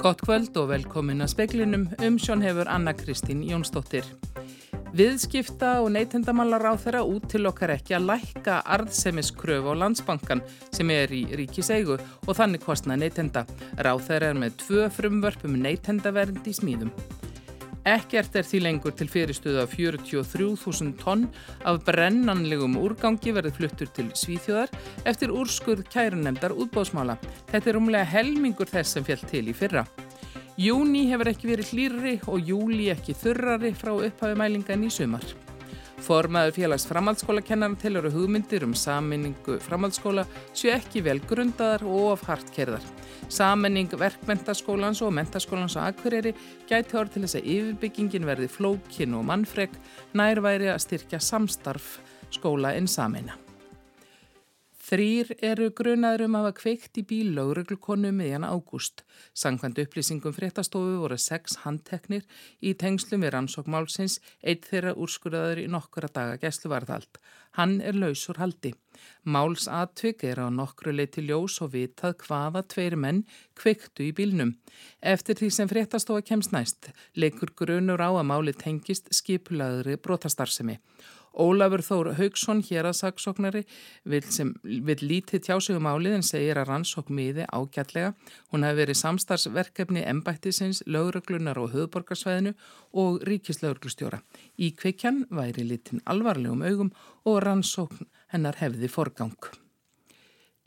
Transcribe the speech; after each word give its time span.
Gott 0.00 0.22
kvöld 0.24 0.54
og 0.56 0.70
velkomin 0.70 1.20
að 1.20 1.28
speklinum 1.34 1.82
um 2.00 2.14
sjón 2.16 2.40
hefur 2.40 2.68
Anna 2.72 2.94
Kristín 2.96 3.42
Jónsdóttir. 3.44 4.06
Viðskipta 4.96 5.74
og 5.84 5.90
neytendamallar 5.92 6.64
á 6.64 6.74
þeirra 6.80 7.02
út 7.04 7.28
til 7.28 7.44
okkar 7.50 7.74
ekki 7.76 7.98
að 7.98 8.08
lækka 8.08 8.62
arðsemiskröfu 8.78 9.76
á 9.76 9.80
landsbankan 9.84 10.40
sem 10.72 10.88
er 10.96 11.12
í 11.12 11.26
ríkiseigu 11.36 11.98
og 12.00 12.32
þannig 12.32 12.64
kostna 12.64 12.96
neytenda. 12.96 13.44
Ráð 13.76 14.06
þeirra 14.08 14.32
er 14.32 14.40
með 14.40 14.56
tvö 14.64 14.88
frumvörpum 14.96 15.60
neytendavernd 15.60 16.48
í 16.48 16.56
smíðum. 16.56 16.94
Ekkert 17.88 18.34
er 18.36 18.44
því 18.44 18.58
lengur 18.66 18.92
til 18.92 19.08
fyrirstuða 19.08 19.64
43.000 19.72 20.92
tonn 21.00 21.24
af 21.64 21.80
brennanlegum 21.86 22.76
úrgangi 22.76 23.32
verið 23.32 23.56
fluttur 23.56 23.92
til 23.96 24.10
Svíþjóðar 24.12 24.74
eftir 25.08 25.32
úrskurð 25.32 25.86
kærunemdar 25.88 26.52
útbóðsmála. 26.52 27.16
Þetta 27.48 27.72
er 27.72 27.80
umlega 27.80 28.10
helmingur 28.12 28.68
þess 28.68 28.98
sem 28.98 29.06
fjall 29.06 29.24
til 29.30 29.46
í 29.48 29.56
fyrra. 29.56 29.86
Júni 30.60 31.06
hefur 31.08 31.30
ekki 31.30 31.48
verið 31.48 31.70
hlýrri 31.72 32.16
og 32.28 32.44
júli 32.44 32.90
ekki 32.92 33.16
þurrari 33.16 33.72
frá 33.72 33.94
upphafi 33.96 34.36
mælinga 34.36 34.76
en 34.76 34.84
í 34.84 34.92
sumar. 34.92 35.24
Formaður 36.04 36.56
félags 36.56 36.84
framhaldsskólakennar 36.88 37.78
telur 37.80 38.10
hugmyndir 38.12 38.64
um 38.64 38.76
saminningu 38.76 39.56
framhaldsskóla 39.64 40.26
séu 40.52 40.74
ekki 40.76 41.00
vel 41.04 41.20
grundaðar 41.24 41.86
og 41.88 42.12
of 42.12 42.28
hartkerðar. 42.28 42.84
Saminning 43.30 43.92
verkmentaskólans 43.94 45.00
og 45.06 45.12
mentaskólans 45.14 45.76
á 45.78 45.86
Akureyri 45.86 46.32
gæti 46.66 46.96
orð 46.98 47.12
til 47.14 47.22
þess 47.22 47.38
að 47.38 47.50
yfirbyggingin 47.52 48.26
verði 48.26 48.48
flókin 48.50 49.14
og 49.14 49.22
mannfreg 49.28 49.76
nærværi 50.18 50.66
að 50.72 50.82
styrkja 50.82 51.22
samstarf 51.22 52.00
skóla 52.34 52.74
en 52.74 52.90
samina. 52.90 53.38
Þrýr 54.90 55.28
eru 55.46 55.68
grunaður 55.70 56.24
um 56.24 56.32
að 56.34 56.46
hafa 56.48 56.54
kveikt 56.58 56.98
í 56.98 57.02
bíl 57.06 57.28
lauruglukonu 57.36 58.10
miðjan 58.10 58.42
ágúst. 58.42 59.04
Sangkvæmt 59.38 59.78
upplýsingum 59.78 60.34
fréttastofu 60.34 60.96
voru 60.98 61.14
sex 61.14 61.60
handteknir 61.62 62.24
í 62.58 62.72
tengslum 62.74 63.22
við 63.22 63.30
rannsókmálsins, 63.36 64.16
eitt 64.42 64.66
þeirra 64.66 64.96
úrskurðaður 64.98 65.60
í 65.62 65.68
nokkura 65.70 66.10
daga 66.10 66.40
gæsluvarðald. 66.42 67.20
Hann 67.54 67.76
er 67.86 67.94
lausur 68.02 68.40
haldi. 68.42 68.72
Máls 69.22 69.68
atvik 69.70 70.24
er 70.26 70.42
á 70.42 70.50
nokkru 70.50 70.96
leiti 70.96 71.22
ljós 71.22 71.60
og 71.62 71.70
vitað 71.76 72.16
hvaða 72.24 72.64
tveir 72.74 72.98
menn 72.98 73.22
kveiktu 73.54 74.08
í 74.08 74.10
bílnum. 74.16 74.56
Eftir 74.98 75.38
því 75.38 75.52
sem 75.54 75.70
fréttastofa 75.70 76.26
kemst 76.26 76.50
næst, 76.50 76.90
leikur 77.14 77.54
grunur 77.54 78.02
á 78.02 78.10
að 78.10 78.26
máli 78.26 78.58
tengist 78.58 79.06
skipulaðri 79.14 80.00
brotastarsemi. 80.02 80.80
Ólafur 81.30 81.82
Þór 81.86 82.10
Haugsson, 82.18 82.62
hér 82.66 82.88
að 82.90 82.98
saksóknari, 82.98 83.62
vil, 84.04 84.22
vil 84.64 84.98
lítið 85.04 85.44
tjásugum 85.46 85.86
álið 85.86 86.18
en 86.18 86.26
segir 86.26 86.58
að 86.58 86.72
rannsók 86.72 87.12
miði 87.14 87.46
ágætlega. 87.46 88.12
Hún 88.50 88.66
hefði 88.66 88.82
verið 88.82 89.00
samstarfsverkefni 89.04 90.04
embættisins, 90.10 90.82
lögreglunar 90.90 91.60
og 91.62 91.72
höfðborgarsvæðinu 91.76 92.54
og 92.98 93.22
ríkislauglustjóra. 93.30 94.20
Í 94.58 94.74
kveikjan 94.74 95.24
væri 95.30 95.68
litin 95.70 96.02
alvarlegum 96.04 96.66
augum 96.66 96.94
og 97.24 97.42
rannsókn 97.46 98.10
hennar 98.34 98.58
hefði 98.58 98.90
forgang. 98.90 99.38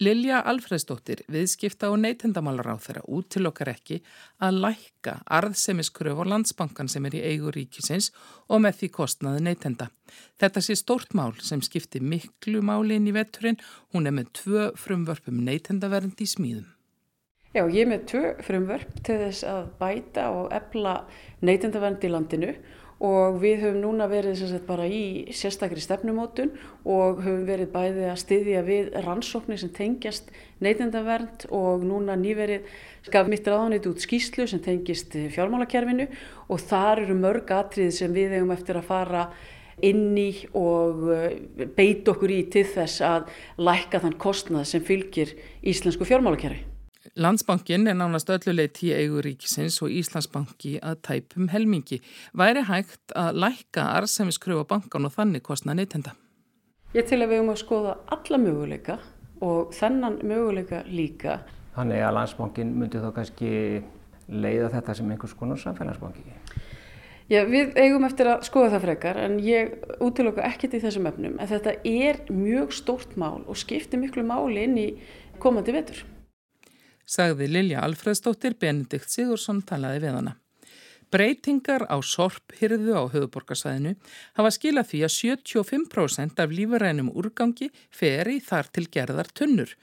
Lilja 0.01 0.39
Alfredsdóttir, 0.49 1.19
viðskipta 1.29 1.91
og 1.93 1.99
neytendamálar 2.01 2.71
á 2.73 2.77
þeirra 2.81 3.03
út 3.13 3.27
til 3.35 3.45
okkar 3.45 3.69
ekki 3.75 3.99
að 4.41 4.57
lækka 4.63 5.19
arðsemiskröf 5.37 6.17
á 6.17 6.25
landsbankan 6.31 6.89
sem 6.89 7.05
er 7.05 7.19
í 7.19 7.21
eigu 7.21 7.53
ríkisins 7.53 8.09
og 8.49 8.63
með 8.65 8.79
því 8.79 8.89
kostnaði 8.97 9.43
neytenda. 9.45 9.91
Þetta 10.41 10.65
sé 10.65 10.77
stórt 10.81 11.13
mál 11.13 11.37
sem 11.45 11.61
skipti 11.61 12.01
miklu 12.01 12.65
máli 12.65 12.97
inn 12.97 13.07
í 13.11 13.13
vetturinn. 13.13 13.61
Hún 13.93 14.09
er 14.09 14.17
með 14.17 14.33
tvö 14.41 14.67
frumvörpum 14.81 15.43
neytendavernd 15.45 16.25
í 16.25 16.29
smíðum. 16.31 16.65
Já, 17.53 17.67
ég 17.69 17.83
er 17.85 17.89
með 17.91 18.05
tvö 18.09 18.21
frumvörp 18.41 18.93
til 19.05 19.19
þess 19.21 19.45
að 19.45 19.67
bæta 19.77 20.23
og 20.33 20.47
ebla 20.57 21.03
neytendavernd 21.45 22.01
í 22.01 22.09
landinu 22.09 22.49
og 22.49 22.82
við 23.43 23.65
höfum 23.65 23.81
núna 23.83 24.07
verið 24.07 24.37
sagt, 24.39 24.63
bara 24.67 24.85
í 24.87 25.33
sérstakri 25.35 25.81
stefnumótun 25.83 26.53
og 26.87 27.19
höfum 27.25 27.43
verið 27.47 27.71
bæði 27.73 28.05
að 28.07 28.21
styðja 28.21 28.61
við 28.63 28.93
rannsóknir 29.03 29.59
sem 29.59 29.73
tengjast 29.75 30.31
neytendavernd 30.63 31.47
og 31.51 31.83
núna 31.83 32.15
nýverið 32.19 32.69
gaf 33.11 33.27
mitt 33.27 33.47
ráðanit 33.47 33.89
út 33.91 33.99
skýslu 33.99 34.47
sem 34.47 34.63
tengist 34.63 35.17
fjármálakerfinu 35.35 36.07
og 36.47 36.63
þar 36.63 37.03
eru 37.03 37.19
mörg 37.19 37.51
atrið 37.51 37.91
sem 37.97 38.15
við 38.15 38.37
hefum 38.37 38.55
eftir 38.55 38.79
að 38.79 38.87
fara 38.87 39.27
inn 39.83 40.13
í 40.15 40.29
og 40.55 41.07
eh, 41.11 41.39
beit 41.75 42.07
okkur 42.07 42.31
í 42.31 42.43
til 42.53 42.67
þess 42.71 43.03
að 43.03 43.33
lækka 43.59 44.03
þann 44.05 44.19
kostnað 44.21 44.69
sem 44.69 44.85
fylgir 44.85 45.35
íslensku 45.59 46.07
fjármálakerfi. 46.07 46.72
Landsbankin 47.13 47.85
er 47.85 47.93
nánast 47.93 48.29
öllulegt 48.33 48.79
í 48.81 48.87
eiguríkisins 48.89 49.75
og 49.85 49.91
Íslandsbanki 49.93 50.79
að 50.81 50.95
tæpum 51.05 51.45
helmingi. 51.53 51.99
Væri 52.33 52.63
hægt 52.65 53.13
að 53.13 53.35
lækka 53.37 53.83
arðsæmiskröfu 53.99 54.63
á 54.65 54.71
bankan 54.71 55.05
og 55.05 55.13
þannig 55.13 55.43
kostna 55.45 55.75
neytenda? 55.77 56.15
Ég 56.97 57.05
til 57.05 57.19
að 57.21 57.29
við 57.29 57.37
höfum 57.37 57.51
að 57.53 57.59
skoða 57.61 57.91
alla 58.15 58.39
möguleika 58.41 58.95
og 59.45 59.75
þennan 59.77 60.15
möguleika 60.25 60.79
líka. 60.89 61.35
Þannig 61.75 62.01
að 62.01 62.15
Landsbankin 62.17 62.71
myndi 62.79 63.01
þá 63.03 63.11
kannski 63.19 63.51
leiða 64.33 64.71
þetta 64.73 64.95
sem 64.97 65.11
einhvers 65.13 65.35
konar 65.37 65.61
samfélagsbanki? 65.61 66.25
Já, 67.29 67.43
við 67.45 67.77
eigum 67.77 68.07
eftir 68.09 68.31
að 68.31 68.47
skoða 68.49 68.71
það 68.73 68.87
frekar 68.87 69.19
en 69.21 69.37
ég 69.37 69.77
útiloka 70.01 70.41
ekkert 70.49 70.79
í 70.79 70.81
þessum 70.81 71.05
efnum 71.11 71.37
en 71.37 71.51
þetta 71.53 71.75
er 71.85 72.23
mjög 72.33 72.73
stórt 72.73 73.13
mál 73.21 73.45
og 73.45 73.61
skiptir 73.61 74.01
miklu 74.01 74.25
máli 74.25 74.65
inn 74.65 74.81
í 74.81 74.87
komandi 75.37 75.77
vetur 75.77 76.01
sagði 77.05 77.49
Lilja 77.51 77.83
Alfredsdóttir, 77.85 78.55
Benedikt 78.59 79.11
Sigursson 79.11 79.61
talaði 79.61 80.05
við 80.05 80.17
hana. 80.19 80.37
Breytingar 81.13 81.85
á 81.93 82.01
sorphyrðu 82.01 82.95
á 82.97 83.05
höfuborgarsvæðinu 83.13 83.91
hafa 84.39 84.51
skilað 84.55 84.87
því 84.89 85.01
að 85.05 85.13
75% 85.17 86.41
af 86.41 86.55
lífarænum 86.57 87.11
úrgangi 87.13 87.69
feri 87.93 88.39
þar 88.41 88.71
til 88.73 88.87
gerðar 88.89 89.29
tunnur. 89.37 89.75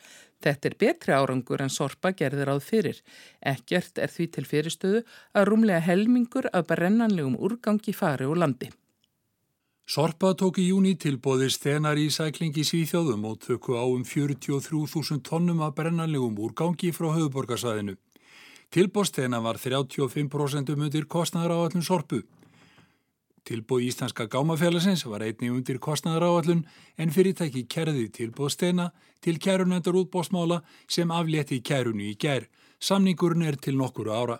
Þetta 0.42 0.70
er 0.70 0.76
betri 0.80 1.14
árangur 1.14 1.62
en 1.62 1.70
sorpa 1.70 2.10
gerðir 2.16 2.50
áð 2.50 2.64
fyrir. 2.66 3.00
Ekkert 3.46 4.00
er 4.00 4.10
því 4.10 4.26
til 4.34 4.46
fyrirstöðu 4.48 5.04
að 5.36 5.48
rúmlega 5.52 5.84
helmingur 5.86 6.50
af 6.50 6.66
brennanlegum 6.72 7.38
úrgangi 7.38 7.94
fari 7.94 8.26
úr 8.26 8.40
landi. 8.42 8.72
Sorpa 9.90 10.28
tók 10.38 10.60
í 10.62 10.68
júni 10.68 10.92
tilbóði 10.94 11.48
stenar 11.50 11.98
í 11.98 12.04
sæklingi 12.14 12.62
Svíþjóðum 12.62 13.24
og 13.26 13.40
tökku 13.42 13.74
á 13.74 13.82
um 13.82 14.04
43.000 14.06 15.16
tonnum 15.26 15.64
af 15.66 15.72
brennanlegum 15.74 16.36
úrgangi 16.38 16.92
frá 16.94 17.08
höfuborgarsæðinu. 17.16 17.96
Tilbóðstena 18.70 19.40
var 19.42 19.58
35% 19.58 20.70
um 20.70 20.84
undir 20.86 21.08
kostnæðar 21.10 21.56
á 21.58 21.58
allum 21.64 21.82
sorpu. 21.82 22.20
Tilbóð 23.42 23.88
Íslandska 23.88 24.28
gámafélagsins 24.30 25.02
var 25.10 25.24
einnig 25.26 25.50
undir 25.50 25.82
kostnæðar 25.82 26.22
á 26.22 26.30
allum 26.38 26.62
en 26.94 27.10
fyrirtæki 27.10 27.64
kerði 27.66 28.06
tilbóðstena 28.14 28.92
til 29.18 29.42
kærunendar 29.42 29.98
útbóðsmála 30.04 30.60
sem 30.86 31.10
aflétti 31.10 31.58
kærunu 31.66 32.06
í 32.06 32.14
gær. 32.14 32.46
Samningurinn 32.78 33.42
er 33.42 33.58
til 33.58 33.74
nokkuru 33.74 34.14
ára. 34.14 34.38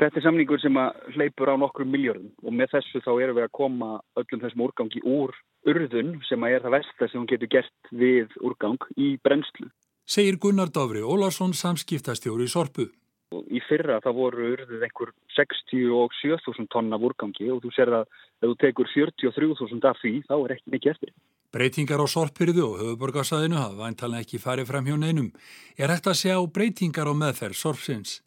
Þetta 0.00 0.18
er 0.18 0.24
samningur 0.24 0.60
sem 0.62 0.78
hleypur 1.14 1.52
á 1.52 1.56
nokkrum 1.60 1.90
miljörðum 1.92 2.32
og 2.42 2.54
með 2.56 2.76
þessu 2.76 3.02
þá 3.04 3.12
erum 3.12 3.36
við 3.38 3.46
að 3.46 3.54
koma 3.58 3.90
öllum 4.20 4.42
þessum 4.42 4.64
úrgangi 4.66 5.02
úr 5.04 5.34
urðun 5.68 6.16
sem 6.28 6.48
er 6.48 6.64
það 6.64 6.76
versta 6.78 7.08
sem 7.08 7.20
hún 7.20 7.28
getur 7.30 7.50
gert 7.52 7.92
við 7.92 8.32
úrgang 8.40 8.80
í 8.96 9.14
brennslu. 9.22 9.68
Segir 10.08 10.40
Gunnar 10.42 10.72
Dófri 10.72 11.04
Ólarsson 11.04 11.54
samskiptastjóri 11.54 12.48
í 12.48 12.52
Sorpu. 12.52 12.88
Í 13.32 13.60
fyrra 13.64 14.00
það 14.04 14.16
voru 14.18 14.48
urðuð 14.56 14.82
einhver 14.84 15.12
60 15.36 15.92
og 15.96 16.16
7000 16.18 16.68
tonna 16.72 16.98
úrgangi 17.00 17.48
og 17.52 17.62
þú 17.62 17.70
ser 17.76 17.92
að 17.92 18.08
ef 18.42 18.48
þú 18.48 18.56
tekur 18.64 18.90
43.000 18.96 19.88
af 19.88 20.02
því 20.02 20.14
þá 20.26 20.34
er 20.40 20.56
ekki 20.56 20.74
mikið 20.74 20.92
eftir. 20.96 21.14
Breytingar 21.52 22.00
á 22.00 22.06
sorpyrðu 22.08 22.64
og 22.64 22.76
höfuborgarsæðinu 22.80 23.60
hafa 23.60 23.80
vantalega 23.84 24.24
ekki 24.24 24.40
farið 24.40 24.68
fram 24.72 24.86
hjá 24.88 24.96
neinum. 24.98 25.32
Er 25.76 25.92
hægt 25.92 26.08
að 26.08 26.20
sjá 26.24 26.36
breytingar 26.48 27.08
á 27.08 27.14
meðferð 27.14 27.60
sorpsins? 27.60 28.20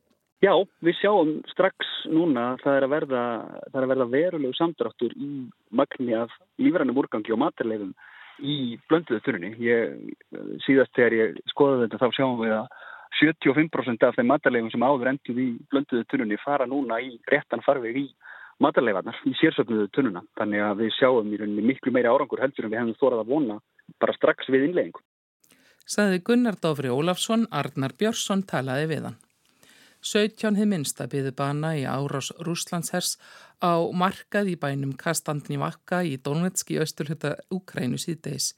Já, 0.45 0.51
við 0.86 0.97
sjáum 1.00 1.30
strax 1.50 1.88
núna 2.12 2.51
það 2.62 2.75
er 2.77 2.86
að 2.86 2.92
verða, 2.92 3.21
er 3.71 3.86
að 3.86 3.92
verða 3.94 4.06
verulegu 4.12 4.57
samdráttur 4.57 5.15
í 5.18 5.30
magni 5.74 6.13
af 6.18 6.33
lífrænum 6.62 7.00
úrgangi 7.01 7.33
og 7.33 7.42
maturleifum 7.42 7.95
í 8.45 8.75
blönduðu 8.89 9.24
þurrunni. 9.25 9.56
Síðast 10.68 10.94
þegar 10.97 11.15
ég 11.18 11.39
skoða 11.50 11.86
þetta 11.86 12.01
þá 12.03 12.19
sjáum 12.19 12.38
við 12.44 12.53
að 12.59 12.77
75% 13.21 14.06
af 14.06 14.19
þeim 14.19 14.30
maturleifum 14.33 14.71
sem 14.74 14.86
áður 14.86 15.12
endur 15.15 15.42
í 15.42 15.47
blönduðu 15.71 16.06
þurrunni 16.12 16.39
fara 16.44 16.69
núna 16.69 17.01
í 17.01 17.15
réttan 17.31 17.65
farveg 17.65 17.98
í 18.03 18.06
maturleifarnar, 18.62 19.18
í 19.25 19.33
sérsöfnuðu 19.39 19.89
þurruna. 19.95 20.25
Þannig 20.38 20.65
að 20.68 20.83
við 20.83 20.95
sjáum 21.00 21.33
í 21.33 21.41
rauninni 21.41 21.69
miklu 21.71 21.95
meiri 21.95 22.12
árangur 22.12 22.44
heldur 22.44 22.68
en 22.68 22.75
við 22.75 22.83
hefum 22.83 23.00
þórað 23.01 23.25
að 23.25 23.33
vona 23.33 23.59
bara 24.03 24.19
strax 24.19 24.51
við 24.51 24.69
innleggingu. 24.69 25.01
Saði 25.86 26.21
Gunnar 26.25 26.57
Dófri 26.62 26.94
Ólafsson, 26.94 27.50
Arnar 27.53 27.94
Björnsson 27.98 28.45
talaði 28.45 28.91
við 28.94 29.07
hann. 29.09 29.21
17 30.06 30.54
hið 30.60 30.68
minnsta 30.69 31.07
byðu 31.10 31.31
bana 31.34 31.72
í 31.80 31.81
árás 31.90 32.28
Rúslandshers 32.46 33.16
á 33.57 33.81
markað 33.90 34.52
í 34.52 34.56
bænum 34.62 34.92
Kastandnivakka 35.02 36.04
í 36.06 36.19
Donetski 36.22 36.78
austurhuta 36.78 37.31
Ukrænu 37.50 37.98
síðdeis. 37.98 38.52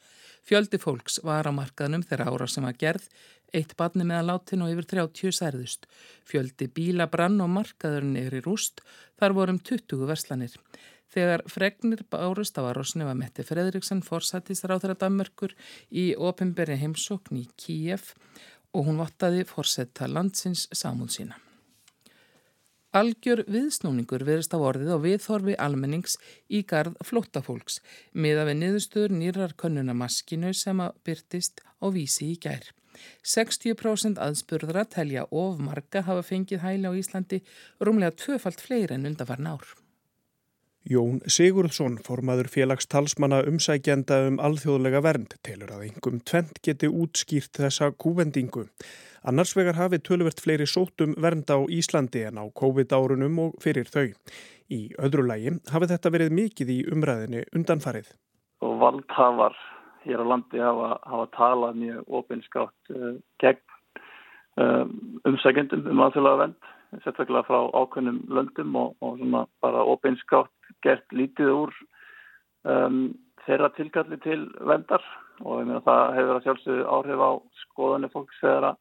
Fjöldi 0.44 0.80
fólks 0.82 1.22
var 1.24 1.48
á 1.48 1.52
markaðnum 1.56 2.04
þegar 2.04 2.34
árás 2.34 2.58
sem 2.58 2.68
að 2.68 2.82
gerð, 2.84 3.08
eitt 3.56 3.78
barni 3.80 4.04
meðan 4.04 4.28
látin 4.28 4.66
og 4.66 4.74
yfir 4.74 4.90
30 4.98 5.38
særðust. 5.40 5.88
Fjöldi 6.28 6.68
bíla 6.68 7.08
brann 7.08 7.40
og 7.40 7.54
markaðurinn 7.56 8.20
er 8.20 8.36
í 8.36 8.44
rúst, 8.44 8.84
þar 9.16 9.40
vorum 9.40 9.64
20 9.64 10.04
verslanir. 10.12 10.60
Þegar 11.08 11.46
fregnir 11.48 12.04
bárust 12.12 12.60
á 12.60 12.68
Arosni 12.68 13.08
var 13.08 13.16
Mette 13.16 13.46
Fredriksson 13.48 14.04
forsættisra 14.04 14.76
á 14.76 14.80
þeirra 14.84 15.00
Danmörkur 15.06 15.56
í 15.96 16.10
ofinberi 16.20 16.76
heimsókn 16.82 17.40
í 17.40 17.46
Kíef 17.56 18.12
og 18.78 18.86
hún 18.86 19.02
vottaði 19.02 19.44
fórsetta 19.50 20.08
landsins 20.08 20.68
samúð 20.76 21.14
sína. 21.18 21.42
Algjör 22.98 23.44
viðsnúningur 23.52 24.24
verist 24.26 24.54
á 24.56 24.58
orðið 24.58 24.94
og 24.96 25.02
viðþorfi 25.04 25.56
almennings 25.60 26.16
í 26.48 26.64
garð 26.70 26.96
flóttafólks 27.06 27.82
með 28.14 28.42
að 28.42 28.50
við 28.50 28.60
niðurstöður 28.62 29.16
nýrar 29.18 29.56
könnunamaskinu 29.60 30.54
sem 30.56 30.82
að 30.82 30.96
byrtist 31.06 31.62
á 31.84 31.86
vísi 31.94 32.32
í 32.32 32.38
gær. 32.42 32.72
60% 33.28 34.22
aðspurðra 34.24 34.86
telja 34.90 35.28
of 35.30 35.60
marga 35.62 36.02
hafa 36.08 36.24
fengið 36.26 36.64
hæli 36.64 36.90
á 36.90 36.98
Íslandi 36.98 37.44
rúmlega 37.84 38.16
tvöfalt 38.24 38.64
fleiri 38.64 38.98
en 38.98 39.06
undarfarn 39.12 39.52
ár. 39.52 39.68
Jón 40.88 41.18
Sigurðsson, 41.28 41.98
formaður 42.00 42.48
félagstalsmanna 42.48 43.42
umsækjenda 43.50 44.22
um 44.30 44.38
alþjóðlega 44.40 45.02
vernd, 45.04 45.34
telur 45.44 45.74
að 45.76 45.82
engum 45.90 46.22
tvent 46.24 46.62
geti 46.64 46.88
útskýrt 46.88 47.60
þessa 47.60 47.90
kúvendingu. 47.92 48.64
Annars 49.28 49.52
vegar 49.58 49.76
hafi 49.76 50.00
tölvert 50.00 50.40
fleiri 50.40 50.68
sótum 50.70 51.18
vernd 51.20 51.52
á 51.52 51.60
Íslandi 51.68 52.24
en 52.30 52.40
á 52.40 52.48
COVID-árunum 52.62 53.42
og 53.44 53.58
fyrir 53.60 53.92
þau. 53.92 54.14
Í 54.72 54.80
öðru 55.04 55.28
lægi 55.28 55.58
hafi 55.74 55.92
þetta 55.92 56.14
verið 56.16 56.38
mikið 56.40 56.72
í 56.72 56.80
umræðinni 56.96 57.44
undanfarið. 57.52 58.14
Og 58.64 58.80
valdhafar 58.80 59.60
hér 60.08 60.24
á 60.24 60.26
landi 60.32 60.64
hafa, 60.64 60.94
hafa 61.04 61.28
talað 61.36 61.84
mjög 61.84 62.18
ofinskátt 62.22 62.96
uh, 62.96 63.20
gegn 63.44 63.60
uh, 64.64 64.88
umsækjendum 65.28 65.84
um 65.92 66.08
alþjóðlega 66.08 66.44
vernd 66.46 66.74
sérstaklega 67.04 67.46
frá 67.48 67.60
ákveðnum 67.76 68.20
löndum 68.32 68.76
og, 68.80 68.96
og 69.02 69.20
svona 69.20 69.46
bara 69.64 69.86
opinskátt 69.94 70.74
gert 70.86 71.06
lítið 71.16 71.54
úr 71.54 71.74
um, 72.64 73.16
þeirra 73.46 73.72
tilkalli 73.78 74.20
til 74.24 74.44
vendar 74.68 75.04
og 75.44 75.62
ég 75.62 75.70
meina 75.70 75.84
það 75.86 76.16
hefur 76.18 76.36
að 76.36 76.46
sjálfsögðu 76.48 76.88
áhrif 76.96 77.24
á 77.24 77.32
skoðanir 77.64 78.14
fólks 78.14 78.42
að 78.48 78.72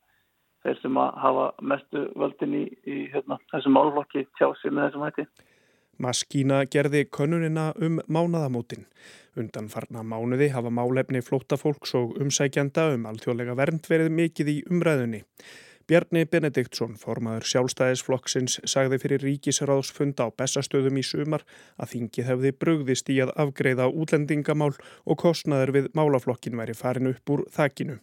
þeir 0.67 0.81
sem 0.83 0.99
að 0.99 1.19
hafa 1.23 1.45
mestu 1.73 2.07
völdin 2.19 2.57
í, 2.59 2.65
í 2.87 2.97
hérna, 3.13 3.39
þessum 3.53 3.77
málflokki 3.77 4.25
tjási 4.39 4.73
með 4.73 4.89
þessum 4.89 5.07
hætti. 5.07 5.27
Maskína 6.03 6.65
gerði 6.69 7.07
konunina 7.09 7.71
um 7.81 8.01
mánaðamótin. 8.13 8.85
Undan 9.37 9.71
farna 9.73 10.03
mánuði 10.05 10.51
hafa 10.53 10.73
málefni 10.73 11.23
flótafólks 11.25 11.95
og 11.97 12.19
umsækjanda 12.21 12.91
um 12.97 13.07
alþjóðlega 13.09 13.57
vernd 13.57 13.89
verið 13.89 14.13
mikið 14.19 14.53
í 14.53 14.57
umræðunni. 14.69 15.23
Bjarni 15.87 16.25
Benediktsson, 16.27 16.97
formaður 16.99 17.45
sjálfstæðisflokksins, 17.47 18.57
sagði 18.67 18.97
fyrir 18.99 19.23
ríkisráðsfund 19.23 20.19
á 20.19 20.27
bestastöðum 20.35 20.99
í 20.99 21.05
sumar 21.07 21.45
að 21.79 21.93
þingið 21.93 22.27
hefði 22.31 22.53
brugðist 22.65 23.13
í 23.15 23.21
að 23.23 23.31
afgreiða 23.45 23.87
útlendingamál 23.95 24.73
og 25.07 25.21
kostnaður 25.23 25.73
við 25.77 25.87
málaflokkin 25.95 26.59
væri 26.59 26.75
farin 26.75 27.13
upp 27.13 27.31
úr 27.31 27.45
þakkinu. 27.55 28.01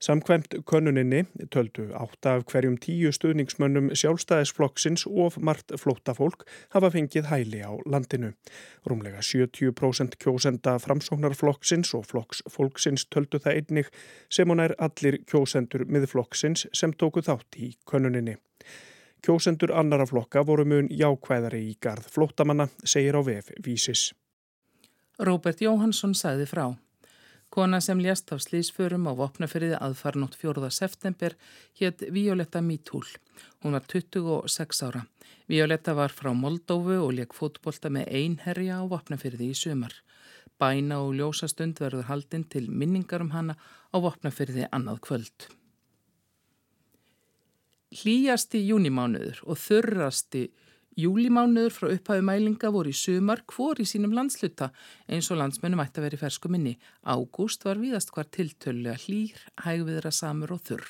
Samkvæmt 0.00 0.54
könuninni 0.70 1.24
töldu 1.50 1.88
átta 1.94 2.36
af 2.38 2.44
hverjum 2.46 2.76
tíu 2.78 3.10
stuðningsmönnum 3.10 3.88
sjálfstæðisflokksins 3.98 5.06
of 5.10 5.38
margt 5.42 5.74
flóttafólk 5.74 6.44
hafa 6.70 6.92
fengið 6.94 7.26
hæli 7.32 7.64
á 7.66 7.74
landinu. 7.82 8.30
Rúmlega 8.86 9.18
70% 9.18 10.14
kjósenda 10.22 10.76
framsóknarflokksins 10.78 11.90
og 11.98 12.06
flokksfólksins 12.06 13.08
töldu 13.10 13.42
það 13.42 13.58
einnig 13.58 13.90
sem 14.30 14.46
hún 14.46 14.62
er 14.62 14.76
allir 14.78 15.18
kjósendur 15.26 15.88
miðflokksins 15.90 16.68
sem 16.72 16.94
tóku 16.94 17.26
þátt 17.26 17.58
í 17.58 17.74
könuninni. 17.90 18.38
Kjósendur 19.26 19.74
annara 19.74 20.06
flokka 20.06 20.46
voru 20.46 20.62
mun 20.64 20.94
jákvæðari 20.94 21.64
í 21.72 21.78
garð 21.82 22.06
flóttamanna, 22.06 22.70
segir 22.84 23.18
á 23.18 23.22
VF 23.26 23.50
Vísis. 23.66 24.12
Róbert 25.18 25.58
Jóhansson 25.58 26.14
sagði 26.14 26.46
frá. 26.46 26.68
Kona 27.58 27.80
sem 27.80 27.98
lést 27.98 28.30
af 28.30 28.38
slísförum 28.44 29.08
á 29.10 29.18
vopnafyrði 29.18 29.72
aðfarnótt 29.82 30.36
4. 30.38 30.68
september 30.70 31.34
hétt 31.80 32.04
Violetta 32.14 32.60
Mítúl. 32.62 33.02
Hún 33.64 33.74
var 33.74 33.82
26 33.82 34.82
ára. 34.86 35.00
Violetta 35.50 35.96
var 35.98 36.14
frá 36.14 36.30
Moldófu 36.30 37.00
og 37.02 37.16
leik 37.18 37.34
fótbolta 37.34 37.90
með 37.90 38.12
einherja 38.20 38.78
á 38.78 38.86
vopnafyrði 38.86 39.48
í 39.50 39.58
sumar. 39.58 39.90
Bæna 40.54 41.00
og 41.02 41.16
ljósastund 41.18 41.82
verður 41.82 42.06
haldinn 42.06 42.46
til 42.46 42.70
minningar 42.70 43.26
um 43.26 43.34
hana 43.34 43.58
á 43.90 43.96
vopnafyrði 44.06 44.70
annað 44.70 45.02
kvöld. 45.08 45.50
Hlýjasti 47.90 48.62
júnimánuður 48.70 49.42
og 49.42 49.58
þurrasti 49.58 50.46
Júlimánuður 50.98 51.70
frá 51.70 51.90
upphafi 51.94 52.22
mælinga 52.26 52.72
voru 52.74 52.90
í 52.90 52.96
sumar 52.96 53.44
hvor 53.46 53.78
í 53.78 53.84
sínum 53.86 54.16
landsluta 54.16 54.72
eins 55.06 55.28
og 55.30 55.38
landsmennum 55.38 55.82
ætti 55.84 56.00
að 56.00 56.08
vera 56.08 56.18
í 56.18 56.22
fersku 56.24 56.50
minni. 56.50 56.72
Ágúst 57.06 57.62
var 57.68 57.78
víðast 57.78 58.10
hvar 58.10 58.26
tiltölu 58.34 58.90
að 58.90 59.04
hlýr, 59.04 59.44
hægviðra 59.62 60.10
samur 60.10 60.56
og 60.56 60.64
þurr. 60.66 60.88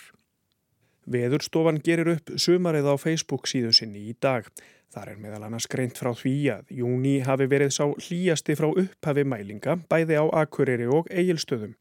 Veðurstofan 1.12 1.82
gerir 1.84 2.14
upp 2.14 2.32
sumarið 2.40 2.88
á 2.88 2.94
Facebook 2.96 3.48
síðu 3.52 3.74
sinni 3.76 4.06
í 4.08 4.16
dag. 4.16 4.48
Þar 4.88 5.12
er 5.12 5.20
meðal 5.20 5.42
annars 5.44 5.68
greint 5.68 6.00
frá 6.00 6.14
því 6.16 6.36
að 6.54 6.72
júni 6.80 7.18
hafi 7.26 7.44
verið 7.52 7.74
sá 7.76 7.84
hlýjasti 7.92 8.56
frá 8.56 8.70
upphafi 8.70 9.26
mælinga 9.28 9.76
bæði 9.92 10.16
á 10.16 10.24
Akureyri 10.40 10.88
og 10.88 11.12
Egilstöðum. 11.12 11.76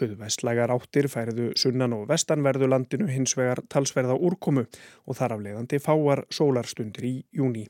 Suðvestlægar 0.00 0.72
áttir 0.72 1.10
færiðu 1.12 1.50
sunnan 1.60 1.92
og 1.92 2.06
vestanverðu 2.08 2.70
landinu 2.70 3.08
hins 3.10 3.34
vegar 3.36 3.60
talsverða 3.68 4.14
úrkomu 4.16 4.62
og 4.64 5.18
þar 5.18 5.34
af 5.34 5.42
leiðandi 5.44 5.80
fáar 5.84 6.22
sólarstundir 6.32 7.04
í 7.04 7.14
júni. 7.36 7.66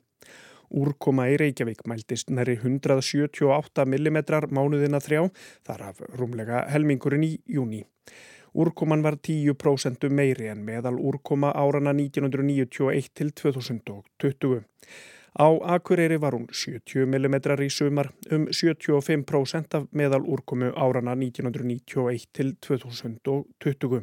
Úrkoma 0.71 1.27
í 1.27 1.39
Reykjavík 1.41 1.83
mæltist 1.91 2.31
næri 2.31 2.55
178 2.61 3.87
mm 3.91 4.21
mánuðina 4.55 5.01
þrjá, 5.03 5.25
þar 5.67 5.83
af 5.89 6.05
rúmlega 6.21 6.63
helmingurinn 6.71 7.27
í 7.27 7.33
júni. 7.51 7.83
Úrkoman 8.55 9.03
var 9.03 9.19
10% 9.19 10.07
meiri 10.15 10.53
en 10.53 10.63
meðal 10.67 10.99
úrkoma 11.03 11.51
árana 11.51 11.91
1991 11.99 13.11
til 13.15 13.35
2020. 13.35 14.63
Á 15.39 15.47
Akureyri 15.63 16.19
var 16.21 16.35
hún 16.35 16.49
70 16.51 17.07
mm 17.07 17.37
í 17.63 17.69
sumar 17.71 18.11
um 18.35 18.49
75% 18.51 19.77
af 19.79 19.87
meðal 19.93 20.27
úrkomu 20.27 20.73
árana 20.75 21.15
1991 21.15 22.27
til 22.33 22.57
2020. 22.61 24.03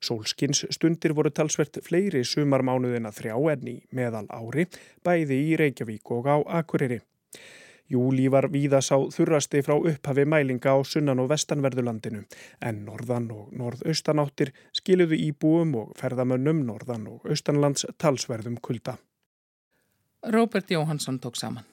Sólskins 0.00 0.64
stundir 0.70 1.12
voru 1.12 1.30
talsvert 1.30 1.78
fleiri 1.84 2.24
sumarmánuðina 2.24 3.12
þrjá 3.12 3.36
enni 3.52 3.76
meðal 3.92 4.26
ári 4.32 4.66
bæði 5.04 5.40
í 5.50 5.56
Reykjavík 5.60 6.10
og 6.16 6.32
á 6.32 6.36
Akureyri. 6.60 7.00
Júli 7.90 8.30
var 8.32 8.48
víðas 8.48 8.88
á 8.88 8.98
þurrasti 9.12 9.60
frá 9.60 9.76
upphafi 9.76 10.24
mælinga 10.24 10.72
á 10.72 10.80
sunnan 10.80 11.20
og 11.20 11.28
vestanverðulandinu 11.28 12.24
en 12.64 12.84
norðan 12.86 13.28
og 13.36 13.52
norðaustanáttir 13.52 14.54
skiluðu 14.72 15.20
íbúum 15.28 15.76
og 15.82 15.96
ferðamönnum 16.00 16.64
norðan 16.64 17.10
og 17.12 17.28
austanlands 17.28 17.84
talsverðum 18.00 18.56
kulda. 18.64 18.96
Robert 20.26 20.70
Jóhansson 20.70 21.18
tók 21.18 21.36
saman. 21.36 21.64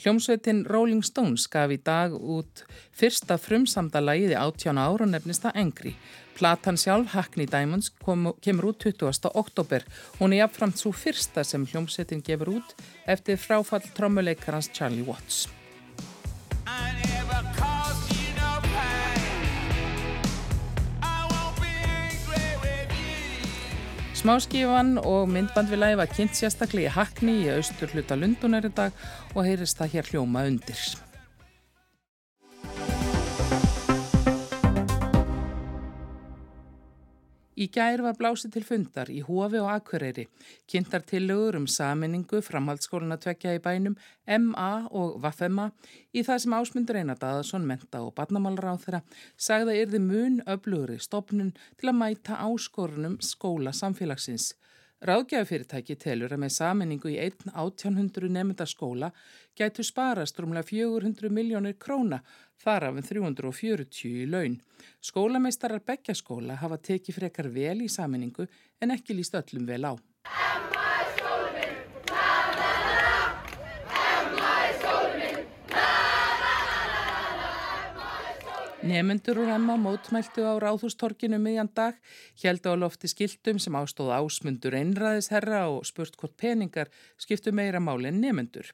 Hljómsveitin 0.00 0.64
Rolling 0.64 1.04
Stones 1.04 1.44
gaf 1.52 1.72
í 1.74 1.76
dag 1.84 2.14
út 2.16 2.62
fyrsta 2.96 3.36
frumsamda 3.36 4.00
lagiði 4.00 4.38
áttjána 4.40 4.86
ára 4.88 5.04
og 5.04 5.12
nefnist 5.12 5.44
það 5.44 5.58
Engri. 5.60 5.92
Platan 6.38 6.80
sjálf, 6.80 7.12
Hackney 7.12 7.44
Diamonds, 7.44 7.90
kom, 8.00 8.30
kemur 8.40 8.70
út 8.72 8.80
20. 8.86 9.28
oktober. 9.34 9.84
Hún 10.16 10.32
er 10.32 10.46
jafnframt 10.46 10.80
svo 10.80 10.94
fyrsta 10.96 11.44
sem 11.44 11.68
hljómsveitin 11.68 12.24
gefur 12.24 12.56
út 12.56 12.76
eftir 13.04 13.36
fráfall 13.36 13.84
trommuleikarans 13.92 14.72
Charlie 14.72 15.04
Watts. 15.04 15.50
Smáskífan 24.20 24.98
og 25.00 25.30
myndband 25.32 25.70
við 25.72 25.80
læfa 25.80 26.04
kynnt 26.10 26.36
sérstaklega 26.36 26.90
í 26.90 26.92
Hakni 26.92 27.38
í 27.40 27.52
austur 27.54 27.88
hluta 27.94 28.18
Lundunar 28.20 28.66
í 28.68 28.70
dag 28.76 28.92
og 29.32 29.46
heyrist 29.46 29.80
það 29.80 29.94
hér 29.94 30.10
hljóma 30.10 30.42
undir. 30.50 30.82
Í 37.60 37.66
gær 37.68 38.00
var 38.00 38.14
blásið 38.16 38.54
til 38.54 38.62
fundar 38.64 39.10
í 39.12 39.18
Hófi 39.20 39.58
og 39.60 39.66
Akureyri, 39.68 40.22
kynntar 40.70 41.02
tillögur 41.04 41.58
um 41.58 41.66
saminningu 41.68 42.38
framhaldsskóluna 42.46 43.18
tvekja 43.20 43.52
í 43.58 43.60
bænum 43.60 43.98
MA 44.46 44.68
og 44.96 45.18
VFMA 45.20 45.66
í 46.16 46.22
það 46.24 46.40
sem 46.40 46.56
ásmundur 46.56 47.00
Einar 47.02 47.20
Daðarsson, 47.20 47.66
menta 47.68 48.00
og 48.00 48.14
barnamálur 48.16 48.70
á 48.72 48.80
þeirra, 48.80 49.02
sagði 49.36 49.74
að 49.74 49.80
yrði 49.82 50.00
mun 50.06 50.40
öflugri 50.48 50.96
stopnun 51.04 51.52
til 51.76 51.92
að 51.92 52.00
mæta 52.00 52.40
áskorunum 52.46 53.20
skóla 53.20 53.76
samfélagsins. 53.76 54.54
Ráðgjafafyrirtæki 55.00 55.94
telur 55.96 56.34
að 56.34 56.42
með 56.42 56.50
saminningu 56.52 57.08
í 57.08 57.14
1.800 57.22 58.28
nefnda 58.34 58.66
skóla 58.68 59.08
gætu 59.56 59.84
sparast 59.86 60.36
rúmlega 60.36 60.68
400 60.68 61.32
miljónir 61.32 61.78
króna, 61.80 62.18
þar 62.60 62.90
af 62.90 63.00
en 63.00 63.08
340 63.08 64.10
í 64.10 64.26
laun. 64.28 64.58
Skólameistarar 65.00 65.80
Beggjaskóla 65.88 66.58
hafa 66.60 66.76
tekið 66.90 67.16
frekar 67.16 67.48
vel 67.48 67.78
í 67.86 67.88
saminningu 67.88 68.44
en 68.80 68.92
ekki 68.92 69.16
líst 69.16 69.40
öllum 69.40 69.64
vel 69.72 69.88
á. 69.88 69.92
Nefnendur 78.80 79.36
úr 79.42 79.50
Emma 79.52 79.74
mótmæltu 79.76 80.40
á 80.40 80.56
Ráðhústorkinu 80.56 81.36
miðjan 81.36 81.68
dag, 81.76 81.98
heldu 82.40 82.72
á 82.72 82.80
lofti 82.80 83.10
skiltum 83.12 83.58
sem 83.60 83.76
ástóð 83.76 84.08
ásmundur 84.16 84.72
einræðisherra 84.72 85.66
og 85.68 85.84
spurt 85.84 86.16
hvort 86.16 86.32
peningar 86.40 86.88
skiptu 87.20 87.52
meira 87.52 87.76
máli 87.76 88.08
en 88.08 88.22
nefnendur. 88.24 88.70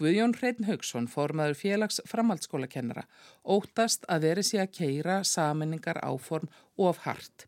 Guðjón 0.00 0.32
Hreitn 0.38 0.64
Haugsson, 0.70 1.04
formaður 1.04 1.58
félags 1.60 2.00
framhaldsskólakennara, 2.08 3.04
óttast 3.44 4.08
að 4.08 4.24
veri 4.30 4.46
sé 4.48 4.62
að 4.62 4.72
keira 4.78 5.18
saminningar 5.20 6.00
áform 6.00 6.48
of 6.80 7.04
hart. 7.04 7.44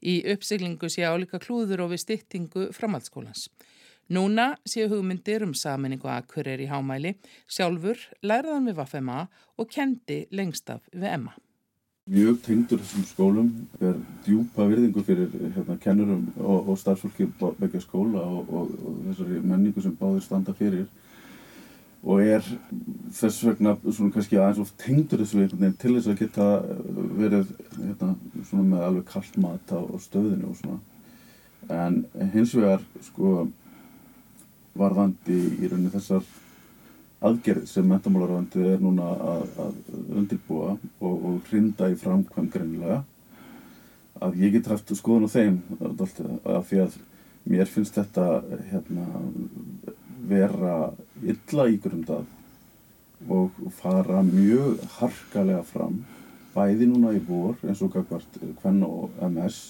Í 0.00 0.22
uppsiglingu 0.32 0.88
sé 0.88 1.04
álíka 1.04 1.36
klúður 1.36 1.84
og 1.84 1.92
við 1.92 2.06
styttingu 2.06 2.70
framhaldsskólans. 2.72 3.50
Núna 4.12 4.58
séu 4.68 4.90
hugmyndir 4.90 5.40
um 5.40 5.54
saminningu 5.56 6.08
akkurir 6.12 6.60
í 6.60 6.66
hámæli, 6.68 7.14
sjálfur 7.48 7.96
læraðan 8.20 8.66
við 8.68 8.74
Vafema 8.76 9.20
og 9.56 9.70
kendi 9.72 10.26
lengst 10.36 10.68
af 10.68 10.82
við 10.92 11.06
Emma. 11.14 11.32
Mjög 12.12 12.42
tengdur 12.44 12.82
þessum 12.82 13.06
skólum 13.08 13.48
er 13.80 13.94
djúpa 14.26 14.66
virðingu 14.68 15.04
fyrir 15.06 15.30
hérna, 15.54 15.78
kennurum 15.80 16.26
og, 16.34 16.68
og 16.74 16.76
starfsfólki 16.82 17.30
begja 17.62 17.80
skóla 17.86 18.26
og, 18.26 18.52
og, 18.52 18.74
og 18.82 18.98
þessari 19.06 19.40
menningu 19.46 19.86
sem 19.86 19.96
báðir 19.96 20.26
standa 20.26 20.52
fyrir. 20.60 20.84
Og 22.02 22.20
er 22.20 22.44
þess 23.16 23.40
vegna 23.46 23.76
svona 23.86 24.12
kannski 24.12 24.42
aðeins 24.42 24.60
of 24.66 24.74
tengdur 24.82 25.22
þessu 25.22 25.40
einhvern 25.40 25.64
veginn 25.64 25.80
til 25.86 25.94
þess 25.96 26.12
að 26.12 26.20
geta 26.20 26.50
verið 27.22 27.56
hérna, 27.78 28.12
svona 28.50 28.68
með 28.74 28.86
alveg 28.90 29.08
kallt 29.14 29.40
mat 29.46 29.72
á 29.72 29.80
stöðinu 30.04 30.52
og 30.52 30.60
svona. 30.60 30.80
En 31.70 32.02
hins 32.34 32.52
vegar 32.58 32.84
sko 33.08 33.46
varðandi 34.78 35.38
í 35.60 35.68
rauninni 35.68 35.92
þessar 35.92 36.24
aðgerð 37.22 37.66
sem 37.70 37.86
metamálarvandi 37.86 38.64
er 38.72 38.82
núna 38.82 39.08
að, 39.34 39.42
að 39.62 39.74
undirbúa 40.18 40.74
og, 40.74 41.12
og 41.12 41.40
hrinda 41.50 41.90
í 41.92 41.98
framkvæm 41.98 42.48
greinlega 42.50 43.02
að 44.22 44.38
ég 44.42 44.56
get 44.56 44.70
haft 44.70 44.90
skoðun 44.96 45.28
á 45.30 45.34
þeim 45.34 45.58
af 45.80 46.68
því 46.68 46.82
að 46.84 46.96
mér 47.52 47.70
finnst 47.70 47.98
þetta 47.98 48.26
hérna, 48.70 49.06
vera 50.28 50.76
illa 51.22 51.68
ígrundað 51.70 52.26
og 53.30 53.54
fara 53.78 54.22
mjög 54.26 54.82
harkalega 54.98 55.62
fram 55.66 56.02
bæði 56.54 56.88
núna 56.90 57.14
í 57.16 57.22
vor 57.26 57.54
eins 57.62 57.82
og 57.84 57.94
gagvart 57.94 58.38
Kvenn 58.60 58.82
og 58.86 59.14
MS 59.22 59.60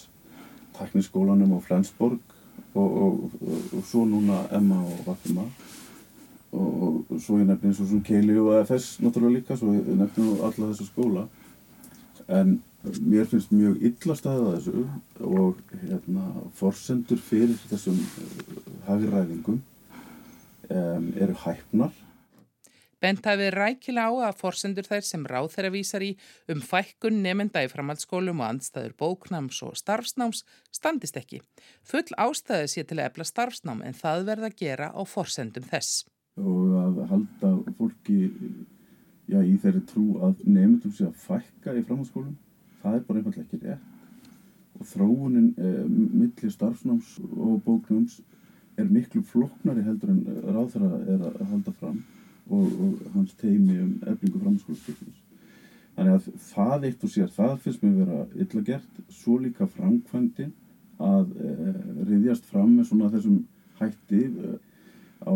Tekniskólanum 0.77 1.59
og 1.59 1.67
Flensborg 1.67 2.32
og, 2.75 3.03
og, 3.03 3.31
og 3.77 3.85
svo 3.85 4.05
núna 4.09 4.43
Emma 4.57 4.81
og 4.81 5.07
Vatnuma 5.07 5.47
og 6.53 7.07
svo 7.21 7.39
ég 7.41 7.47
nefnir 7.49 7.71
eins 7.71 7.81
og 7.81 7.89
svona 7.89 8.05
Keili 8.05 8.37
og 8.37 8.53
AFS 8.59 8.99
náttúrulega 9.01 9.39
líka, 9.39 9.57
svo 9.57 9.73
ég 9.73 9.89
nefnir 9.97 10.43
alla 10.45 10.69
þessu 10.69 10.85
skóla. 10.91 11.25
En 12.29 12.59
mér 13.01 13.29
finnst 13.31 13.53
mjög 13.55 13.81
illa 13.89 14.17
staðið 14.19 14.49
að 14.49 14.57
þessu 14.59 14.85
og 15.39 15.61
hérna 15.81 16.27
forsendur 16.59 17.21
fyrir 17.23 17.57
þessum 17.71 17.99
hafiræðingum 18.89 19.61
um, 19.63 21.07
eru 21.17 21.37
hæfnar 21.45 21.93
Bent 23.03 23.27
hafi 23.27 23.49
rækilega 23.51 24.15
á 24.15 24.31
að 24.31 24.37
forsendur 24.39 24.87
þær 24.87 25.03
sem 25.03 25.25
ráð 25.27 25.49
þeirra 25.57 25.71
vísar 25.75 26.05
í 26.07 26.11
um 26.53 26.61
fækkun 26.63 27.17
nefnda 27.25 27.65
í 27.67 27.71
framhaldsskólum 27.73 28.43
og 28.45 28.47
andstæður 28.47 28.95
bóknáms 29.01 29.59
og 29.67 29.75
starfsnáms 29.81 30.45
standist 30.71 31.19
ekki. 31.19 31.41
Full 31.83 32.15
ástæði 32.15 32.69
sé 32.71 32.85
til 32.87 33.01
að 33.01 33.09
efla 33.09 33.27
starfsnám 33.27 33.83
en 33.83 33.99
það 33.99 34.29
verða 34.31 34.53
að 34.53 34.61
gera 34.63 34.93
á 34.95 35.03
forsendum 35.03 35.67
þess. 35.73 36.05
Og 36.39 36.79
að 36.79 37.03
halda 37.11 37.53
fólki 37.81 38.21
já, 39.27 39.41
í 39.43 39.59
þeirri 39.59 39.83
trú 39.91 40.07
að 40.23 40.47
nefndum 40.47 40.95
sé 40.95 41.11
að 41.11 41.19
fækka 41.27 41.75
í 41.75 41.83
framhaldsskólum, 41.83 42.39
það 42.85 43.01
er 43.01 43.07
bara 43.11 43.19
einfallega 43.25 43.47
ekki 43.49 43.63
rétt. 43.67 43.91
Og 44.79 44.89
þróunin 44.95 45.53
eh, 45.59 45.85
millir 45.91 46.55
starfsnáms 46.55 47.17
og 47.35 47.59
bóknáms 47.67 48.21
er 48.79 48.87
miklu 48.87 49.27
floknari 49.27 49.83
heldur 49.85 50.15
en 50.15 50.27
ráð 50.55 50.77
þeirra 50.77 51.07
er 51.13 51.31
að 51.33 51.49
halda 51.51 51.81
fram 51.83 52.03
og, 52.51 52.65
og 52.67 53.13
hans 53.15 53.35
teimi 53.41 53.79
um 53.83 53.93
eflingu 54.07 54.41
framskólastöknus. 54.43 55.21
Þannig 55.97 56.15
að 56.17 56.29
það 56.49 56.85
eitt 56.89 57.05
og 57.05 57.13
sér, 57.13 57.31
það 57.37 57.57
finnst 57.65 57.85
mér 57.85 57.97
vera 58.01 58.27
illa 58.41 58.65
gert, 58.67 59.01
svo 59.13 59.37
líka 59.41 59.69
framkvæmdinn 59.69 60.53
að 61.03 61.33
e, 61.37 61.73
riðjast 62.09 62.47
fram 62.49 62.71
með 62.77 62.89
svona 62.89 63.11
þessum 63.13 63.43
hætti 63.81 64.23
e, 64.25 64.53
á 65.23 65.35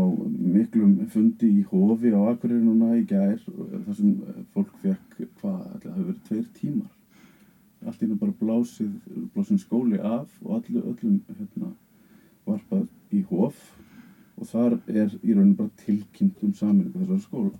miklum 0.56 0.96
fundi 1.12 1.50
í 1.60 1.64
hofi 1.70 2.12
á 2.16 2.20
Akureyri 2.32 2.64
núna 2.64 2.96
í 2.98 3.04
gær 3.06 3.36
þar 3.44 3.98
sem 3.98 4.14
fólk 4.54 4.72
fekk 4.82 5.18
hvað, 5.40 5.60
það 5.82 5.90
hefur 5.92 6.06
verið 6.08 6.22
tveir 6.28 6.46
tímar. 6.56 6.92
Allt 7.86 8.02
ínum 8.02 8.18
bara 8.18 8.38
blásið, 8.40 8.94
blásið 9.34 9.60
skóli 9.62 10.00
af 10.00 10.30
og 10.42 10.56
allu, 10.58 10.82
öllum 10.82 11.20
hérna, 11.36 11.74
varpað 12.48 12.88
í 13.14 13.22
hof 13.28 13.60
og 14.36 14.50
þar 14.50 14.76
er 14.86 15.14
í 15.22 15.34
rauninu 15.34 15.56
bara 15.58 15.82
tilkynnt 15.84 16.42
um 16.44 16.52
saminningu 16.54 17.00
þessari 17.00 17.24
skóla. 17.24 17.52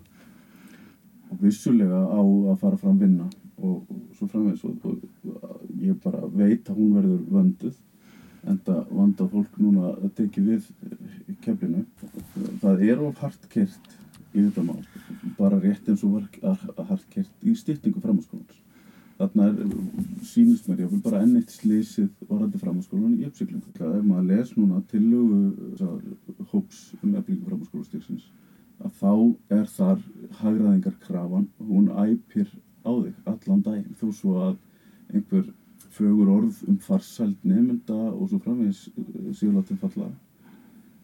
Og 1.27 1.41
vissulega 1.41 2.03
á 2.07 2.21
að 2.21 2.59
fara 2.61 2.79
fram 2.79 2.99
vinna 3.01 3.27
og, 3.57 3.81
og 3.89 4.01
svo 4.17 4.29
framvegs 4.31 4.63
og, 4.67 4.77
og 4.85 5.81
ég 5.81 5.97
bara 6.03 6.23
veit 6.31 6.69
að 6.69 6.79
hún 6.79 6.93
verður 6.95 7.23
vönduð 7.33 7.81
en 8.47 8.59
það 8.63 8.93
vanda 8.99 9.27
fólk 9.31 9.57
núna 9.59 9.89
að 9.95 10.13
teki 10.21 10.43
við 10.45 10.69
keflinu. 11.43 11.83
Það 12.61 12.85
er 12.87 13.01
of 13.03 13.19
hartkert 13.23 13.97
í 14.31 14.45
þetta 14.45 14.63
mál. 14.63 14.79
Bara 15.39 15.59
rétt 15.59 15.89
eins 15.89 16.05
og 16.07 16.21
var 16.21 16.87
hartkert 16.93 17.43
í 17.43 17.57
styrtingu 17.57 17.99
framhanskólans 18.03 18.63
þarna 19.17 19.49
er, 19.49 19.75
sínist 20.27 20.67
mér, 20.69 20.83
ég 20.85 20.91
vil 20.91 21.01
bara 21.01 21.23
ennitt 21.25 21.53
slísið 21.53 22.09
orðandi 22.27 22.61
framhanskólan 22.61 23.17
í 23.17 23.25
uppsyklingu. 23.27 23.73
Ef 23.73 24.05
maður 24.05 24.27
les 24.31 24.53
núna 24.57 24.81
tillögu 24.91 26.16
hóps 26.51 26.93
um 27.01 27.15
eflingu 27.15 27.47
framhanskólastyrksins 27.47 28.27
að 28.77 28.91
þá 28.99 29.13
er 29.57 29.65
þar 29.73 30.01
hagraðingarkrafan, 30.39 31.47
hún 31.57 31.87
æpir 31.97 32.49
á 32.85 32.91
þig 32.93 33.15
allan 33.31 33.63
daginn. 33.65 33.95
Þó 33.97 34.07
svo 34.13 34.35
að 34.45 34.57
einhver 35.13 35.47
fögur 35.97 36.29
orð 36.29 36.61
um 36.69 36.77
farsælt 36.77 37.43
nefnda 37.47 37.97
og 38.11 38.29
svo 38.29 38.39
framvegis 38.43 38.87
eh, 38.93 39.31
síðláttinn 39.37 39.81
falla 39.81 40.11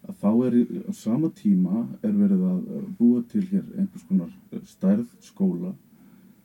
að 0.04 0.18
þá 0.20 0.30
er 0.48 0.58
á 0.90 0.92
sama 0.98 1.30
tíma 1.38 1.86
er 2.04 2.14
verið 2.18 2.44
að 2.50 2.62
búa 3.00 3.24
til 3.32 3.46
hér 3.52 3.64
einhvers 3.78 4.06
konar 4.10 4.32
stærð 4.68 5.08
skóla 5.24 5.72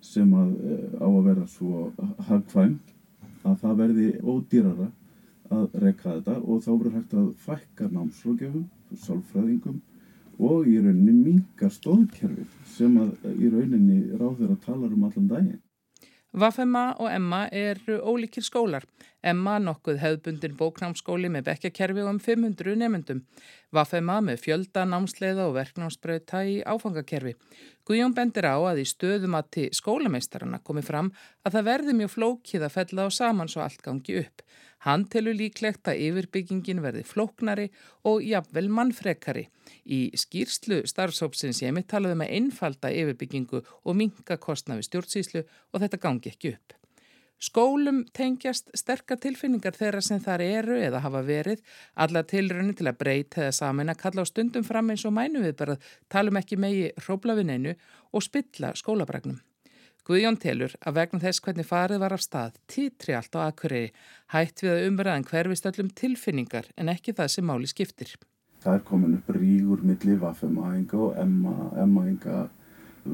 sem 0.01 0.31
að, 0.33 0.55
eh, 0.63 1.03
á 1.03 1.09
að 1.09 1.25
vera 1.27 1.47
svo 1.51 1.91
hagkvæm 2.29 2.79
að 3.45 3.61
það 3.63 3.79
verði 3.83 4.09
ódýrara 4.23 4.89
að 5.51 5.79
rekka 5.83 6.15
þetta 6.15 6.37
og 6.45 6.63
þá 6.63 6.71
verður 6.71 6.97
hægt 6.99 7.15
að 7.15 7.29
fækka 7.45 7.89
námslókjöfum, 7.93 8.67
sálfræðingum 8.97 9.81
og 10.39 10.69
í 10.71 10.79
rauninni 10.79 11.15
minga 11.15 11.71
stóðkerfið 11.73 12.59
sem 12.77 12.99
að 13.03 13.33
í 13.35 13.51
rauninni 13.53 14.03
ráður 14.19 14.55
að 14.55 14.63
tala 14.67 14.91
um 14.91 15.09
allan 15.09 15.33
daginn. 15.33 15.63
Vafema 16.39 16.93
og 17.01 17.09
Emma 17.11 17.47
eru 17.49 17.97
ólíkir 18.05 18.45
skólar. 18.45 18.85
Emma 19.25 19.57
nokkuð 19.59 19.97
hefðbundin 19.99 20.55
bóknámsskóli 20.59 21.31
með 21.33 21.47
bekkjakerfi 21.49 22.05
um 22.05 22.19
500 22.21 22.77
nefndum. 22.79 23.23
Vafema 23.73 24.21
með 24.23 24.43
fjölda 24.45 24.85
námsleiða 24.87 25.49
og 25.49 25.57
verknámsbreyta 25.57 26.45
í 26.45 26.61
áfangakerfi. 26.63 27.33
Guðjón 27.89 28.15
bendir 28.15 28.45
á 28.45 28.61
að 28.61 28.85
í 28.85 28.87
stöðumatti 28.87 29.71
skólameistarana 29.73 30.61
komi 30.61 30.85
fram 30.85 31.11
að 31.43 31.57
það 31.57 31.69
verði 31.73 31.97
mjög 32.03 32.15
flókið 32.15 32.69
að 32.69 32.77
fella 32.77 33.09
á 33.09 33.11
saman 33.11 33.49
svo 33.49 33.65
allt 33.65 33.83
gangi 33.83 34.21
upp. 34.21 34.45
Hann 34.87 35.07
telur 35.11 35.35
líklegt 35.35 35.89
að 35.91 36.03
yfirbyggingin 36.07 36.83
verði 36.85 37.05
flóknari 37.07 37.69
og 38.07 38.23
jafnvel 38.23 38.69
mannfrekari. 38.71 39.49
Í 39.85 40.01
skýrslu 40.15 40.85
starfsópsins 40.87 41.63
ég 41.65 41.75
mitt 41.75 41.91
talaði 41.91 42.21
með 42.21 42.29
um 42.31 42.37
einfalda 42.39 42.93
yfirbyggingu 42.95 43.63
og 43.63 43.97
minga 43.99 44.39
kostnafi 44.39 44.87
stjórnsýslu 44.87 45.43
og 45.43 45.83
þetta 45.83 46.03
gangi 46.03 46.31
ekki 46.31 46.55
upp. 46.55 46.79
Skólum 47.39 48.01
tengjast 48.19 48.73
sterkar 48.75 49.21
tilfinningar 49.23 49.77
þeirra 49.79 50.01
sem 50.03 50.19
þar 50.23 50.43
eru 50.43 50.79
eða 50.83 51.05
hafa 51.05 51.21
verið, 51.23 51.61
alla 51.95 52.25
tilrönu 52.27 52.75
til 52.75 52.89
að 52.91 52.99
breyta 52.99 53.45
eða 53.45 53.55
samin 53.61 53.93
að 53.93 54.01
kalla 54.01 54.25
á 54.27 54.31
stundum 54.31 54.67
fram 54.67 54.91
eins 54.91 55.07
og 55.07 55.15
mænu 55.15 55.45
við 55.45 55.55
bara 55.61 55.79
talum 56.11 56.41
ekki 56.41 56.59
megi 56.59 56.89
hróblafineinu 57.05 57.77
og 58.11 58.27
spilla 58.27 58.73
skólabragnum. 58.75 59.39
Guðjón 60.09 60.39
telur 60.41 60.73
að 60.89 60.95
vegna 60.97 61.19
þess 61.21 61.43
hvernig 61.45 61.67
farið 61.69 61.99
var 62.01 62.15
af 62.17 62.23
stað 62.25 62.55
títri 62.73 63.13
allt 63.13 63.35
á 63.37 63.45
Akureyri 63.45 63.91
hætt 64.33 64.63
við 64.63 64.71
að 64.73 64.87
umræðan 64.87 65.27
hverfist 65.29 65.69
öllum 65.69 65.91
tilfinningar 66.01 66.71
en 66.81 66.89
ekki 66.89 67.13
það 67.19 67.29
sem 67.35 67.45
máli 67.45 67.69
skiptir. 67.69 68.15
Það 68.65 68.79
er 68.79 68.87
komin 68.89 69.19
upp 69.19 69.29
rígur 69.37 69.85
milli 69.85 70.17
vaffemæðinga 70.23 71.03
og 71.05 71.21
emmaðinga 71.85 72.47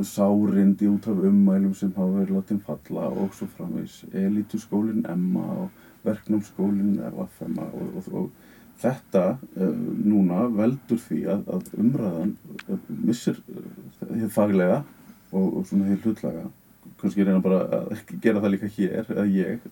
sárindi 0.06 0.86
út 0.92 1.10
af 1.10 1.26
ummælum 1.32 1.74
sem 1.74 1.92
hafa 1.98 2.20
verið 2.20 2.38
látið 2.38 2.64
falla 2.70 3.10
og 3.10 3.34
svo 3.34 3.50
framvegs 3.58 4.00
elituskólinn 4.14 5.04
emma 5.10 5.50
og 5.66 5.84
verknámsskólinn 6.06 6.96
er 7.02 7.14
vaffema 7.18 7.66
og, 7.74 7.94
og, 7.98 8.10
og 8.22 8.74
þetta 8.78 9.28
uh, 9.34 9.78
núna 9.98 10.46
veldur 10.62 11.02
því 11.10 11.24
að, 11.26 11.46
að 11.58 11.78
umræðan 11.82 12.36
uh, 12.68 12.90
missir 13.02 13.42
uh, 13.50 14.28
faglega 14.30 14.84
og, 15.32 15.56
og 15.58 15.64
svona 15.66 15.90
hér 15.90 16.06
hlutlaga 16.06 16.52
kannski 17.00 17.24
reyna 17.24 17.42
bara 17.44 17.62
að 17.80 18.04
gera 18.22 18.42
það 18.42 18.54
líka 18.54 18.70
hér 18.76 19.10
eða 19.10 19.26
ég. 19.32 19.66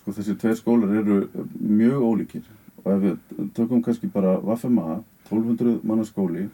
Sko 0.00 0.16
þessi 0.16 0.36
tveir 0.40 0.58
skólar 0.58 0.96
eru 1.02 1.20
mjög 1.60 2.08
ólíkir. 2.08 2.48
Og 2.80 2.90
ef 2.94 3.04
við 3.04 3.46
tökum 3.56 3.84
kannski 3.84 4.10
bara 4.12 4.38
Vafema 4.40 5.00
1200 5.28 5.80
mannaskóli 5.86 6.48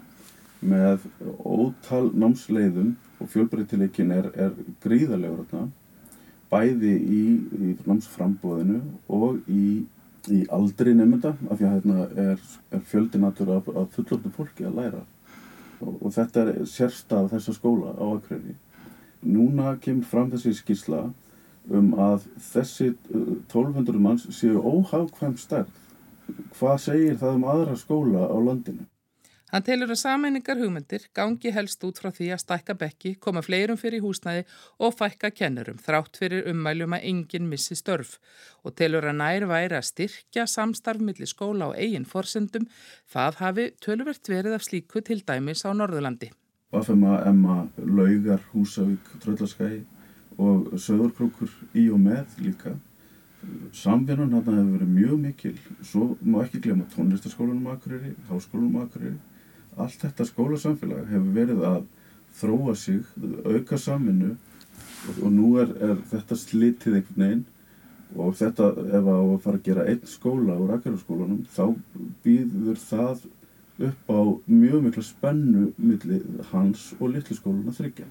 með 0.66 1.04
ótal 1.44 2.10
námsleiðum 2.16 2.94
og 3.20 3.30
fjölbreytileikin 3.32 4.12
er, 4.12 4.30
er 4.34 4.54
gríðarlegur 4.82 5.44
þarna 5.50 5.68
bæði 6.50 6.92
í, 6.94 7.22
í 7.66 7.74
námsframbóðinu 7.86 8.80
og 9.12 9.40
í, 9.50 9.84
í 10.30 10.42
aldri 10.52 10.94
nefnda 10.94 11.34
af 11.48 11.58
því 11.58 11.66
að 11.66 11.74
hérna 11.74 12.06
er, 12.26 12.44
er 12.70 12.84
fjöldinatur 12.90 13.52
af, 13.56 13.70
af 13.72 13.96
fullortu 13.96 14.32
fólki 14.34 14.66
að 14.66 14.78
læra. 14.80 15.02
Og, 15.80 15.96
og 15.98 16.14
þetta 16.14 16.44
er 16.44 16.60
sérstað 16.70 17.32
þessa 17.34 17.56
skóla 17.56 17.96
á 17.98 18.04
Akureyri 18.06 18.54
núna 19.26 19.76
kemur 19.83 20.06
fram 20.06 20.30
þessi 20.33 20.54
skísla 20.61 21.06
um 21.66 21.95
að 21.99 22.26
þessi 22.52 22.92
1200 23.11 23.95
uh, 23.95 24.02
manns 24.02 24.26
séu 24.38 24.61
óhagkvæm 24.62 25.35
stærð. 25.40 25.73
Hvað 26.59 26.76
segir 26.83 27.18
það 27.21 27.38
um 27.38 27.49
aðra 27.50 27.75
skóla 27.78 28.26
á 28.26 28.37
landinu? 28.38 28.87
Hann 29.52 29.62
telur 29.62 29.92
að 29.95 30.00
sameiningar 30.00 30.59
hugmyndir 30.59 31.04
gangi 31.14 31.52
helst 31.54 31.85
út 31.87 32.00
frá 32.02 32.09
því 32.11 32.33
að 32.35 32.40
stækka 32.42 32.75
bekki, 32.80 33.12
koma 33.23 33.45
fleirum 33.47 33.78
fyrir 33.78 34.02
húsnæði 34.02 34.42
og 34.83 34.97
fækka 34.99 35.30
kennurum 35.30 35.78
þrátt 35.85 36.18
fyrir 36.18 36.49
ummæljum 36.50 36.97
að 36.99 37.06
enginn 37.12 37.47
missi 37.52 37.78
störf 37.78 38.16
og 38.66 38.75
telur 38.80 39.06
að 39.06 39.21
nær 39.21 39.47
væri 39.47 39.78
að 39.78 39.87
styrkja 39.92 40.49
samstarf 40.50 41.00
millir 41.00 41.30
skóla 41.30 41.71
og 41.71 41.78
eigin 41.78 42.09
forsendum 42.11 42.66
það 43.14 43.38
hafi 43.45 43.68
tölvert 43.87 44.33
verið 44.35 44.59
af 44.59 44.66
slíku 44.66 45.04
til 45.06 45.23
dæmis 45.23 45.62
á 45.62 45.71
Norðurlandi. 45.71 46.33
Vafema, 46.73 47.23
Emma, 47.25 47.68
Laugar, 47.78 48.40
Húsavík, 48.52 48.99
Tröllaskæi 49.23 49.85
og 50.37 50.73
Söðurkrókur 50.75 51.52
í 51.78 51.87
og 51.94 52.00
með 52.02 52.40
líka. 52.42 52.73
Samvinnan 53.70 54.35
hann 54.35 54.49
hefur 54.50 54.73
verið 54.73 54.90
mjög 54.96 55.20
mikil. 55.23 55.54
Svo 55.87 56.16
má 56.26 56.40
ekki 56.42 56.61
glemja 56.64 56.88
tónlistaskólanum 56.96 57.70
Akureyri, 57.70 58.16
háskólanum 58.26 58.82
Akureyri. 58.82 59.14
Allt 59.78 60.02
þetta 60.02 60.26
skólasamfélag 60.26 61.06
hefur 61.12 61.30
verið 61.38 61.62
að 61.70 61.80
þróa 62.40 62.75
sig, 62.76 63.06
auka 63.46 63.78
samvinnu 63.78 64.35
og, 64.35 65.30
nú 65.30 65.54
er, 65.62 65.70
er 65.78 66.02
þetta 66.11 66.40
slitið 66.40 66.99
einhvern 66.99 67.23
veginn 67.23 67.46
og 68.16 68.35
þetta 68.38 68.73
ef 68.75 69.08
að 69.14 69.30
fara 69.44 69.61
að 69.61 69.64
gera 69.70 69.87
einn 69.87 70.02
skóla 70.11 70.58
úr 70.58 70.75
Akureyraskólanum 70.80 71.46
þá 71.54 71.64
býður 72.26 72.82
það 72.82 73.28
upp 73.78 74.09
á 74.12 74.21
mjög 74.49 74.87
mikla 74.87 75.04
spennu 75.04 75.73
millir 75.76 76.23
hans 76.52 76.92
og 77.00 77.12
litluskóluna 77.12 77.75
þryggja 77.76 78.06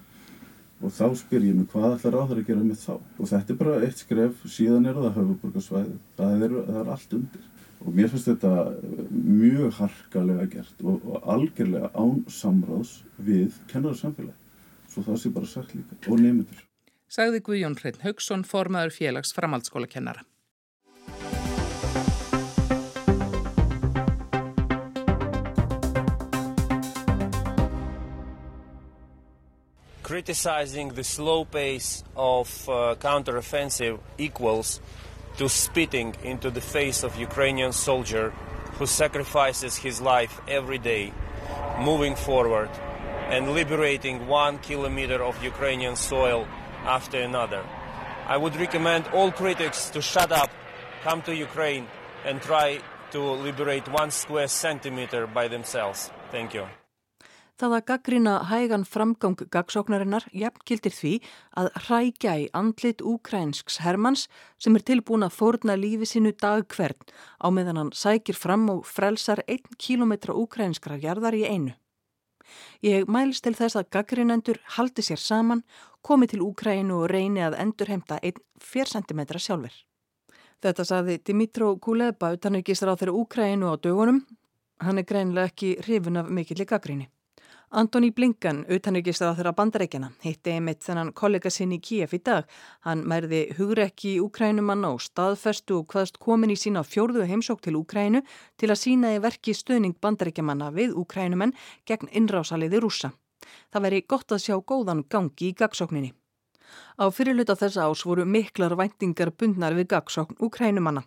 og 0.84 0.92
þá 0.92 1.06
spyr 1.18 1.46
ég 1.48 1.58
mig 1.58 1.68
hvað 1.72 1.96
ætlar 1.96 2.18
þeirra 2.18 2.40
að 2.42 2.48
gera 2.50 2.64
með 2.64 2.80
þá? 2.82 2.94
Og 3.18 3.30
þetta 3.32 3.54
er 3.54 3.60
bara 3.60 3.76
eitt 3.86 4.02
skref 4.02 4.46
síðan 4.52 4.88
er 4.90 5.00
það 5.00 5.18
höfuburgarsvæði 5.20 5.96
það, 6.18 6.46
það 6.68 6.80
er 6.82 6.92
allt 6.96 7.16
undir. 7.18 7.48
Og 7.86 7.96
mér 7.96 8.12
finnst 8.12 8.30
þetta 8.30 8.52
mjög 9.12 9.80
harkalega 9.80 10.46
gert 10.52 10.84
og, 10.84 11.02
og 11.06 11.28
algjörlega 11.36 11.92
án 11.96 12.22
samráðs 12.32 12.96
við 13.18 13.58
kennararsamfélagi 13.72 14.38
svo 14.92 15.04
það 15.06 15.20
sé 15.22 15.34
bara 15.36 15.50
sagt 15.50 15.76
líka. 15.76 16.00
Og 16.10 16.22
nefndur 16.22 16.64
Sagði 17.16 17.42
Guðjón 17.46 17.78
Hrein 17.80 18.00
Haugsson 18.02 18.46
formaður 18.48 18.96
félags 18.96 19.36
framhaldsskóla 19.38 19.90
kennara 19.92 20.26
criticizing 30.16 30.88
the 30.94 31.04
slow 31.04 31.44
pace 31.44 32.02
of 32.16 32.48
uh, 32.70 32.96
counteroffensive 33.02 34.00
equals 34.18 34.80
to 35.36 35.50
spitting 35.50 36.16
into 36.24 36.50
the 36.50 36.62
face 36.62 37.04
of 37.04 37.20
Ukrainian 37.20 37.74
soldier 37.74 38.30
who 38.78 38.86
sacrifices 38.86 39.76
his 39.76 40.00
life 40.00 40.40
every 40.48 40.78
day, 40.78 41.12
moving 41.82 42.16
forward 42.16 42.70
and 43.28 43.52
liberating 43.60 44.26
one 44.26 44.58
kilometer 44.60 45.22
of 45.22 45.44
Ukrainian 45.44 45.98
soil 45.98 46.48
after 46.86 47.20
another. 47.20 47.64
I 48.26 48.38
would 48.38 48.56
recommend 48.56 49.04
all 49.08 49.34
critics 49.34 49.90
to 49.90 50.02
shut 50.02 50.32
up, 50.32 50.50
come 51.04 51.24
to 51.24 51.36
Ukraine 51.36 51.88
and 52.24 52.42
try 52.42 52.80
to 53.12 53.20
liberate 53.48 53.86
one 53.90 54.12
square 54.12 54.48
centimeter 54.48 55.28
by 55.28 55.50
themselves. 55.50 56.10
Thank 56.32 56.54
you. 56.54 56.85
Það 57.56 57.74
að 57.78 57.86
gaggrina 57.88 58.32
hægan 58.50 58.84
framgang 58.84 59.38
gagsóknarinnar 59.48 60.26
jafnkildir 60.36 60.92
því 60.92 61.12
að 61.62 61.70
hrækja 61.86 62.34
í 62.42 62.50
andlit 62.52 63.00
úkrænsks 63.00 63.80
Hermanns 63.86 64.26
sem 64.60 64.76
er 64.76 64.84
tilbúin 64.84 65.24
að 65.24 65.38
fórna 65.38 65.78
lífi 65.80 66.10
sinu 66.10 66.34
dag 66.36 66.68
hvern 66.76 67.08
á 67.40 67.48
meðan 67.56 67.80
hann 67.80 67.94
sækir 67.96 68.36
fram 68.36 68.68
og 68.74 68.84
frelsar 68.84 69.40
einn 69.48 69.80
kílometra 69.80 70.36
úkrænskra 70.36 71.00
jarðar 71.00 71.40
í 71.40 71.46
einu. 71.48 71.78
Ég 72.84 73.08
mælst 73.08 73.46
til 73.48 73.56
þess 73.56 73.80
að 73.80 73.90
gaggrinendur 73.96 74.60
haldi 74.76 75.08
sér 75.08 75.22
saman, 75.22 75.64
komi 76.04 76.28
til 76.28 76.44
Úkrænu 76.44 77.00
og 77.00 77.10
reyni 77.10 77.42
að 77.42 77.58
endurheimta 77.64 78.20
einn 78.22 78.44
fér 78.62 78.92
centimetra 78.92 79.40
sjálfur. 79.40 79.74
Þetta 80.62 80.86
saði 80.86 81.18
Dimitró 81.24 81.72
Kuleba 81.80 82.34
utan 82.36 82.60
ekki 82.60 82.76
stráð 82.76 83.02
þeirra 83.02 83.18
Úkrænu 83.24 83.72
á 83.72 83.76
dögunum. 83.80 84.24
Hann 84.84 85.00
er 85.00 85.08
greinlega 85.08 85.52
ekki 85.52 85.76
hrifun 85.82 86.20
af 86.20 86.30
mikill 86.30 86.62
í 86.62 86.68
gaggrinni. 86.68 87.10
Antoni 87.74 88.12
Blinkan, 88.14 88.60
utanrikiðstar 88.70 89.32
á 89.34 89.38
þeirra 89.38 89.52
bandarækjana, 89.58 90.12
hitti 90.22 90.52
einmitt 90.54 90.84
þennan 90.86 91.10
kollega 91.18 91.50
sinn 91.50 91.74
í 91.74 91.80
Kíef 91.82 92.14
í 92.14 92.20
dag. 92.22 92.46
Hann 92.86 93.02
mærði 93.10 93.42
hugrekki 93.58 94.12
í 94.16 94.20
Úkrænumanna 94.22 94.92
og 94.94 95.02
staðferstu 95.02 95.80
og 95.80 95.88
hvaðst 95.90 96.20
komin 96.22 96.54
í 96.54 96.60
sína 96.60 96.84
fjórðu 96.86 97.26
heimsók 97.26 97.64
til 97.66 97.76
Úkrænu 97.80 98.22
til 98.62 98.70
að 98.70 98.82
sína 98.84 99.16
í 99.16 99.22
verki 99.24 99.56
stöðning 99.58 99.98
bandarækjamanna 99.98 100.70
við 100.78 100.94
Úkrænumenn 100.94 101.56
gegn 101.90 102.14
innrásaliði 102.14 102.84
rúsa. 102.86 103.12
Það 103.74 103.88
veri 103.90 104.06
gott 104.06 104.32
að 104.32 104.46
sjá 104.46 104.56
góðan 104.62 105.04
gangi 105.10 105.50
í 105.50 105.58
gagsókninni. 105.58 106.14
Á 107.02 107.10
fyrirluta 107.10 107.58
þessa 107.58 107.90
ás 107.90 108.06
voru 108.06 108.26
miklar 108.30 108.78
væntingar 108.78 109.34
bundnar 109.34 109.74
við 109.74 109.90
gagsókn 109.96 110.38
Úkrænumanna. 110.38 111.04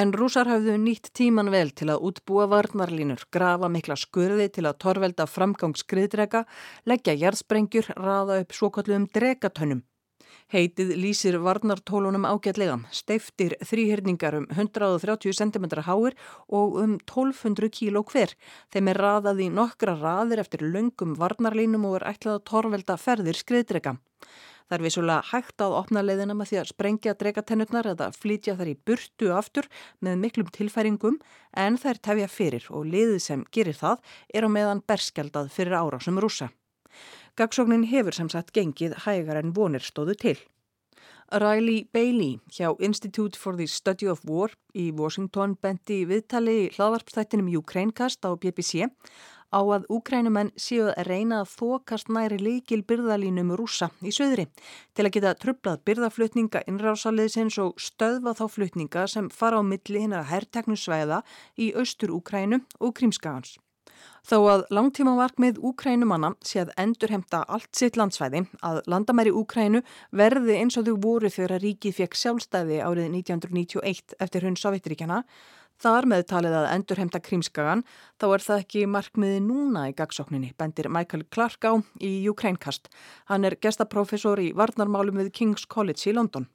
En 0.00 0.12
rúsar 0.12 0.48
hafðu 0.50 0.76
nýtt 0.80 1.10
tíman 1.16 1.48
vel 1.52 1.70
til 1.72 1.88
að 1.88 2.02
útbúa 2.10 2.46
varnarlínur, 2.52 3.24
grafa 3.32 3.70
mikla 3.72 3.96
skurði 3.96 4.48
til 4.52 4.66
að 4.68 4.80
torvelda 4.84 5.24
framgang 5.26 5.76
skriðdrega, 5.80 6.44
leggja 6.84 7.16
jærðsprengjur, 7.16 7.94
raða 7.96 8.42
upp 8.42 8.52
svokalluðum 8.58 9.08
dregatönnum. 9.14 9.84
Heitið 10.48 10.94
lýsir 10.96 11.36
varnartólunum 11.44 12.24
ágætlega, 12.24 12.78
steiftir 12.88 13.52
þrýhyrningar 13.68 14.38
um 14.38 14.46
130 14.48 15.36
cm 15.36 15.66
háir 15.84 16.16
og 16.48 16.78
um 16.80 16.94
1200 17.02 17.68
kíló 17.68 18.00
hver. 18.08 18.32
Þeim 18.72 18.88
er 18.88 19.00
raðað 19.04 19.42
í 19.44 19.50
nokkra 19.52 19.98
raðir 20.00 20.40
eftir 20.40 20.64
löngum 20.64 21.18
varnarlínum 21.20 21.84
og 21.90 21.98
er 21.98 22.08
ætlað 22.14 22.38
að 22.38 22.46
torvelda 22.48 22.96
ferðir 22.96 23.36
skriðdrega. 23.36 23.98
Það 24.68 24.76
er 24.76 24.84
vissulega 24.84 25.24
hægt 25.30 25.62
að 25.64 25.74
opna 25.78 26.02
leiðina 26.04 26.34
með 26.36 26.50
því 26.50 26.58
að 26.60 26.66
sprengja 26.68 27.14
dregatennurnar 27.16 27.86
eða 27.94 28.10
flytja 28.12 28.54
þar 28.58 28.68
í 28.68 28.74
burtu 28.90 29.30
aftur 29.32 29.68
með 30.04 30.18
miklum 30.20 30.50
tilfæringum 30.52 31.16
en 31.56 31.78
er 31.88 32.00
tefja 32.04 32.28
fyrir 32.28 32.66
og 32.68 32.84
liðið 32.92 33.22
sem 33.24 33.46
gerir 33.48 33.78
það 33.80 34.04
er 34.28 34.44
á 34.44 34.48
meðan 34.52 34.84
berskjaldað 34.84 35.48
fyrir 35.56 35.78
árásum 35.80 36.20
rúsa. 36.20 36.50
Gagsóknin 37.40 37.88
hefur 37.88 38.12
sem 38.12 38.28
sagt 38.28 38.52
gengið 38.52 38.98
hægar 39.06 39.40
en 39.40 39.56
vonir 39.56 39.80
stóðu 39.80 40.18
til. 40.20 40.36
Riley 41.32 41.84
Bailey 41.92 42.38
hjá 42.52 42.74
Institute 42.80 43.36
for 43.36 43.56
the 43.56 43.66
Study 43.66 44.08
of 44.08 44.20
War 44.24 44.52
í 44.72 44.90
Washington 44.96 45.56
bendi 45.60 46.02
viðtali 46.08 46.70
hlaðvarpstættinum 46.76 47.50
Ukrainecast 47.60 48.24
á 48.24 48.32
BBC 48.36 48.88
á 49.52 49.60
að 49.60 49.86
úkrænumenn 49.92 50.50
séu 50.60 50.88
að 50.92 51.08
reyna 51.08 51.42
að 51.42 51.52
þokast 51.56 52.10
næri 52.12 52.38
líkil 52.42 52.82
byrðalínum 52.88 53.54
rúsa 53.58 53.90
í 54.04 54.12
söðri 54.14 54.48
til 54.94 55.06
að 55.06 55.14
geta 55.16 55.36
trublað 55.44 55.84
byrðaflutninga 55.88 56.64
innrásaliðsins 56.70 57.60
og 57.64 57.78
stöðva 57.80 58.36
þá 58.38 58.44
flutninga 58.56 59.06
sem 59.08 59.30
fara 59.30 59.60
á 59.60 59.62
milli 59.64 60.04
hinn 60.04 60.16
að 60.16 60.28
herrteknusvæða 60.32 61.22
í 61.56 61.72
austur 61.76 62.12
Úkrænu 62.18 62.60
og 62.80 62.94
Krímskagans. 62.98 63.56
Þó 64.28 64.38
að 64.50 64.62
langtímamarkmið 64.76 65.58
Úkrænumanna 65.64 66.34
sé 66.44 66.60
að 66.60 66.74
endurhemta 66.82 67.40
allt 67.48 67.70
sitt 67.76 67.96
landsvæði 67.96 68.44
að 68.66 68.82
landamæri 68.90 69.32
Úkrænu 69.32 69.80
verði 70.20 70.58
eins 70.60 70.76
og 70.76 70.88
þau 70.88 70.98
voru 71.04 71.30
þegar 71.32 71.64
ríkið 71.64 71.96
fekk 72.02 72.18
sjálfstæði 72.20 72.82
árið 72.84 73.08
1991 73.14 74.18
eftir 74.20 74.44
hunn 74.44 74.58
Sovjetríkjana, 74.60 75.22
þar 75.82 76.08
með 76.10 76.26
talið 76.32 76.56
að 76.58 76.68
endurhemta 76.74 77.20
krímskagan, 77.22 77.84
þá 78.18 78.26
er 78.28 78.44
það 78.44 78.62
ekki 78.64 78.84
markmiði 78.90 79.40
núna 79.46 79.86
í 79.90 79.96
gagsókninni, 79.98 80.52
bendir 80.58 80.90
Michael 80.92 81.24
Clark 81.30 81.64
á 81.64 81.72
í 82.02 82.12
Ukrænkast. 82.30 82.90
Hann 83.30 83.46
er 83.46 83.58
gestaprofessor 83.62 84.42
í 84.42 84.52
varnarmálum 84.58 85.22
við 85.22 85.32
King's 85.38 85.66
College 85.66 86.10
í 86.10 86.16
London. 86.16 86.48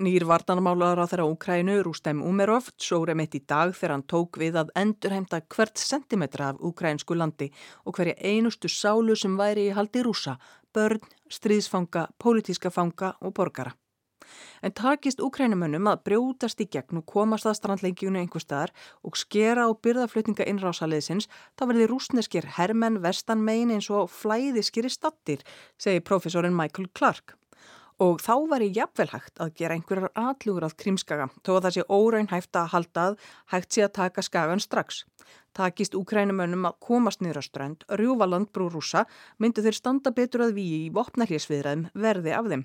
Nýr 0.00 0.24
varnarmálar 0.24 0.96
á 0.96 1.04
þeirra 1.04 1.26
Úkrænu, 1.28 1.74
Rústem 1.84 2.22
Umerov, 2.24 2.70
sóri 2.80 3.12
mitt 3.18 3.34
í 3.36 3.42
dag 3.44 3.74
þegar 3.76 3.92
hann 3.96 4.06
tók 4.08 4.38
við 4.40 4.56
að 4.56 4.70
endurheimta 4.78 5.42
hvert 5.52 5.76
sentimetra 5.76 6.54
af 6.54 6.62
úkrænsku 6.64 7.18
landi 7.18 7.50
og 7.84 7.98
hverja 7.98 8.16
einustu 8.16 8.70
sálu 8.72 9.18
sem 9.18 9.36
væri 9.36 9.68
í 9.68 9.76
haldi 9.76 10.06
rúsa, 10.06 10.38
börn, 10.72 11.04
stríðsfanga, 11.28 12.06
pólitíska 12.16 12.72
fanga 12.72 13.12
og 13.20 13.34
borgara. 13.36 13.74
En 14.62 14.74
takist 14.76 15.22
úkrænumönnum 15.24 15.88
að 15.90 16.04
brjótast 16.08 16.62
í 16.62 16.68
gegn 16.70 17.02
og 17.02 17.06
komast 17.08 17.48
að 17.48 17.58
strandlengjunu 17.60 18.22
einhver 18.22 18.44
staðar 18.44 18.74
og 19.06 19.18
skera 19.18 19.66
á 19.66 19.70
byrðaflutninga 19.72 20.46
innrásaliðsins, 20.52 21.28
þá 21.56 21.66
verði 21.72 21.90
rúsneskir 21.90 22.48
hermenn 22.60 23.02
vestan 23.04 23.44
megin 23.44 23.74
eins 23.76 23.90
og 23.90 24.12
flæðiskiri 24.12 24.92
stattir, 24.92 25.44
segi 25.80 26.04
profesorinn 26.04 26.56
Michael 26.56 26.90
Clark 26.94 27.39
og 28.00 28.22
þá 28.24 28.32
var 28.48 28.64
ég 28.64 28.78
jafnvel 28.78 29.10
hægt 29.12 29.40
að 29.44 29.52
gera 29.60 29.76
einhverjar 29.76 30.12
atlugur 30.16 30.64
að 30.64 30.76
krímskaga 30.80 31.28
þó 31.44 31.50
að 31.56 31.64
það 31.66 31.74
sé 31.76 31.84
óraun 31.92 32.30
hægt 32.30 32.56
að 32.56 32.70
halda 32.74 33.06
að 33.10 33.16
hægt 33.52 33.76
sé 33.76 33.84
að 33.84 33.96
taka 33.98 34.24
skagan 34.24 34.62
strax. 34.64 35.04
Takist 35.52 35.96
úkrænumönnum 35.98 36.68
að 36.68 36.76
komast 36.86 37.20
niður 37.20 37.40
á 37.40 37.44
strand, 37.44 37.82
rjúfa 37.98 38.28
landbrú 38.30 38.68
rúsa, 38.70 39.02
myndu 39.42 39.64
þeir 39.64 39.76
standa 39.76 40.12
betur 40.14 40.44
að 40.46 40.54
við 40.60 40.76
í 40.76 40.92
vopnarhésviðræðum 40.94 41.88
verði 42.04 42.34
af 42.38 42.50
þeim. 42.52 42.62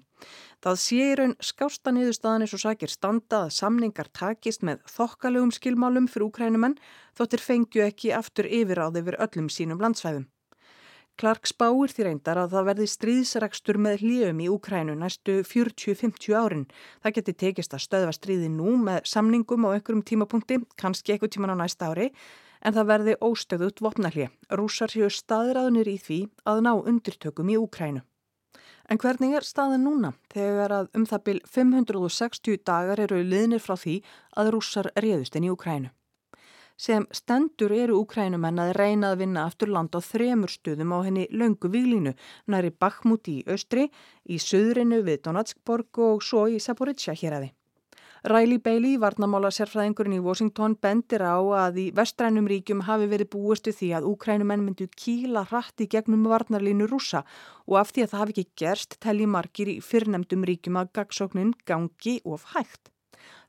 Það 0.63 0.80
sé 0.84 1.00
í 1.02 1.15
raun 1.19 1.36
skásta 1.41 1.93
niðurstaðan 1.95 2.45
eins 2.45 2.54
og 2.56 2.62
sakir 2.62 2.93
standa 2.93 3.41
að 3.48 3.56
samningar 3.58 4.12
takist 4.13 4.63
með 4.63 4.86
þokkalegum 4.93 5.52
skilmálum 5.58 6.08
fyrir 6.08 6.30
úkrænumenn 6.30 6.78
þóttir 7.17 7.43
fengju 7.43 7.88
ekki 7.89 8.13
aftur 8.13 8.48
yfir 8.48 8.86
öllum 8.86 9.50
sínum 9.50 9.82
landsvæðum. 9.82 10.30
Clark 11.15 11.47
spáir 11.47 11.91
því 11.95 12.06
reyndar 12.10 12.39
að 12.41 12.54
það 12.58 12.65
verði 12.69 12.86
stríðsregstur 12.91 13.78
með 13.80 14.01
hljöfum 14.04 14.39
í 14.43 14.47
Úkrænu 14.51 14.95
næstu 14.99 15.36
40-50 15.47 16.36
árin. 16.36 16.65
Það 16.99 17.15
geti 17.17 17.34
tekist 17.43 17.75
að 17.78 17.86
stöðva 17.86 18.15
stríði 18.17 18.49
nú 18.51 18.73
með 18.84 19.08
samningum 19.08 19.63
á 19.63 19.69
einhverjum 19.78 20.04
tímapunkti, 20.04 20.60
kannski 20.75 21.15
einhver 21.15 21.32
tíman 21.32 21.56
á 21.56 21.63
næsta 21.63 21.93
ári, 21.93 22.10
en 22.60 22.75
það 22.75 22.91
verði 22.91 23.15
óstöðut 23.23 23.80
vopnallið. 23.80 24.36
Rússar 24.60 24.91
séu 24.91 25.08
staðræðunir 25.08 25.88
í 25.88 25.97
því 26.04 26.19
að 26.51 26.63
ná 26.67 26.73
undirtökum 26.75 27.47
í 27.47 27.60
Úkrænu. 27.63 28.04
En 28.91 28.99
hvernig 28.99 29.39
er 29.39 29.47
staðin 29.47 29.88
núna 29.88 30.12
þegar 30.36 30.73
að 30.84 30.89
um 30.99 31.08
það 31.08 31.28
byl 31.30 31.39
560 31.47 32.60
dagar 32.67 32.99
eru 33.08 33.23
liðnir 33.23 33.63
frá 33.63 33.80
því 33.80 34.01
að 34.36 34.51
rússar 34.58 34.91
réðust 34.99 35.39
inn 35.39 35.47
í 35.47 35.56
Úkrænu? 35.56 35.95
Sem 36.77 37.07
stendur 37.11 37.71
eru 37.71 37.99
úkrænumenn 38.03 38.61
að 38.61 38.73
reyna 38.79 39.11
að 39.13 39.21
vinna 39.23 39.45
aftur 39.47 39.71
land 39.71 39.95
á 39.95 39.99
þremur 40.03 40.51
stuðum 40.51 40.95
á 40.95 40.99
henni 41.07 41.27
löngu 41.31 41.71
výlínu, 41.71 42.15
næri 42.47 42.71
Bakhmut 42.71 43.27
í 43.31 43.41
austri, 43.47 43.89
í 44.27 44.39
söðrinu 44.39 45.03
við 45.07 45.21
Donatskborg 45.27 46.01
og 46.07 46.23
svo 46.23 46.47
í 46.51 46.59
Saporizja 46.59 47.15
hér 47.15 47.39
aði. 47.39 47.53
Riley 48.25 48.57
Bailey, 48.57 48.95
varnamála 48.97 49.51
sérfræðingurinn 49.53 50.15
í 50.17 50.23
Washington, 50.25 50.73
bendir 50.81 51.21
á 51.21 51.38
að 51.38 51.75
í 51.77 51.83
vestrænum 51.93 52.47
ríkjum 52.49 52.81
hafi 52.88 53.05
verið 53.11 53.29
búistu 53.35 53.69
því 53.69 53.91
að 53.99 54.07
úkrænumenn 54.09 54.63
myndu 54.65 54.88
kíla 54.97 55.43
hratti 55.51 55.85
gegnum 55.85 56.25
varnarlínu 56.31 56.89
rúsa 56.89 57.21
og 57.69 57.77
af 57.83 57.93
því 57.93 58.07
að 58.07 58.11
það 58.15 58.23
hafi 58.23 58.35
ekki 58.35 58.63
gerst 58.63 58.97
telli 59.05 59.29
margir 59.29 59.69
í 59.75 59.77
fyrrnemdum 59.77 60.49
ríkjum 60.49 60.81
að 60.81 60.89
gagsóknin 60.97 61.53
gangi 61.69 62.17
of 62.25 62.49
hægt. 62.55 62.94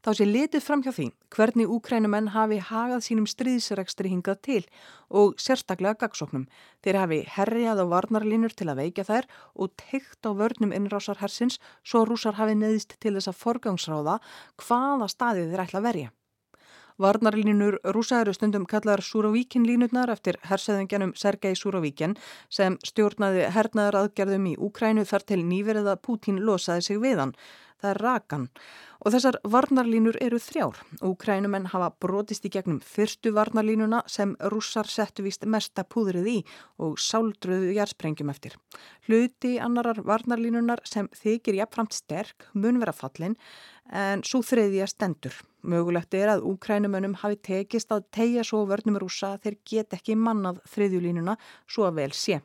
Þá 0.06 0.12
sé 0.14 0.24
litið 0.28 0.62
fram 0.62 0.82
hjá 0.84 0.92
því 0.94 1.04
hvernig 1.34 1.70
úkrænumenn 1.74 2.28
hafi 2.30 2.60
hagað 2.62 3.00
sínum 3.02 3.24
stríðsregstri 3.26 4.12
hingað 4.12 4.36
til 4.46 4.58
og 5.10 5.32
sérstaklega 5.42 5.98
gagsóknum. 6.04 6.44
Þeir 6.86 6.98
hafi 7.00 7.18
herjað 7.34 7.82
á 7.82 7.84
varnarlínur 7.90 8.54
til 8.54 8.68
að 8.70 8.84
veikja 8.84 9.06
þær 9.08 9.26
og 9.58 9.72
teikt 9.82 10.22
á 10.22 10.30
vörnum 10.30 10.76
innrásarhersins 10.78 11.58
svo 11.82 12.04
rúsar 12.06 12.38
hafi 12.38 12.54
neðist 12.54 12.94
til 13.02 13.16
þess 13.16 13.32
að 13.32 13.40
forgangsráða 13.40 14.16
hvaða 14.62 15.10
staðið 15.10 15.50
þeir 15.50 15.64
ætla 15.66 15.82
að 15.82 15.88
verja. 15.90 16.14
Varnarlínur 17.02 17.80
rúsa 17.92 18.22
eru 18.22 18.32
stundum 18.32 18.62
kallar 18.64 19.02
Súravíkin 19.04 19.66
línutnar 19.66 20.08
eftir 20.14 20.38
hersöðingjanum 20.46 21.16
Sergei 21.18 21.58
Súravíkin 21.58 22.14
sem 22.48 22.78
stjórnaði 22.86 23.50
hernaðar 23.52 24.04
aðgerðum 24.06 24.46
í 24.54 24.56
Úkrænu 24.56 25.04
þar 25.04 25.26
til 25.28 25.42
nýverið 25.44 25.90
að 25.92 26.02
Pútín 26.06 26.40
losaði 26.46 26.86
sig 26.86 27.02
við 27.02 27.20
hann 27.20 27.34
það 27.82 27.90
er 27.90 28.00
rakan. 28.02 28.46
Og 29.04 29.12
þessar 29.14 29.38
varnarlínur 29.44 30.16
eru 30.24 30.38
þrjár. 30.40 30.78
Úkrænumenn 31.04 31.68
hafa 31.72 31.90
brotist 32.02 32.46
í 32.48 32.50
gegnum 32.52 32.80
fyrstu 32.80 33.32
varnarlínuna 33.36 34.02
sem 34.10 34.34
rússar 34.52 34.88
settu 34.90 35.26
vist 35.26 35.44
mesta 35.44 35.84
púðrið 35.84 36.30
í 36.32 36.36
og 36.82 36.96
sáldruðu 37.02 37.74
jærsprengjum 37.76 38.32
eftir. 38.32 38.56
Hluti 39.06 39.56
annarar 39.62 40.00
varnarlínunar 40.06 40.82
sem 40.88 41.10
þykir 41.14 41.60
jafnframt 41.60 41.96
sterk 41.96 42.48
mun 42.54 42.80
vera 42.82 42.96
fallin 42.96 43.36
en 43.92 44.24
svo 44.26 44.42
þriðja 44.42 44.88
stendur. 44.90 45.36
Mögulegt 45.66 46.14
er 46.14 46.32
að 46.34 46.44
úkrænumönnum 46.48 47.18
hafi 47.22 47.38
tekist 47.52 47.92
að 47.94 48.06
tegja 48.14 48.44
svo 48.46 48.64
vörnum 48.66 48.98
rúsa 49.02 49.36
þeir 49.42 49.60
get 49.66 49.96
ekki 49.98 50.18
mannað 50.18 50.62
þriðjulínuna 50.72 51.36
svo 51.66 51.86
að 51.88 51.98
vel 52.00 52.12
sé. 52.14 52.40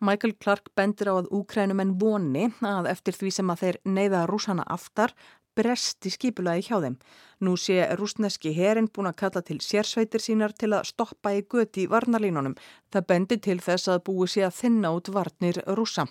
Michael 0.00 0.36
Clark 0.42 0.70
bendir 0.76 1.10
á 1.12 1.14
að 1.18 1.30
úkrænumenn 1.34 1.96
voni 2.00 2.48
að 2.60 2.90
eftir 2.92 3.16
því 3.16 3.34
sem 3.36 3.52
að 3.52 3.62
þeir 3.64 3.78
neyða 3.84 4.24
rúsana 4.30 4.66
aftar 4.66 5.14
bresti 5.58 6.10
skipulaði 6.12 6.64
hjá 6.68 6.76
þeim. 6.84 6.96
Nú 7.44 7.56
sé 7.58 7.82
rúsneski 7.98 8.52
herin 8.56 8.88
búin 8.88 9.10
að 9.10 9.18
kalla 9.22 9.42
til 9.44 9.58
sérsveitir 9.64 10.22
sínar 10.22 10.54
til 10.56 10.72
að 10.72 10.88
stoppa 10.92 11.34
í 11.36 11.42
göti 11.42 11.86
varnarlínunum. 11.90 12.56
Það 12.92 13.06
bendir 13.12 13.42
til 13.44 13.58
þess 13.64 13.90
að 13.90 14.04
búi 14.08 14.28
sé 14.30 14.46
að 14.46 14.56
þinna 14.60 14.94
út 14.96 15.12
varnir 15.14 15.60
rúsa. 15.78 16.06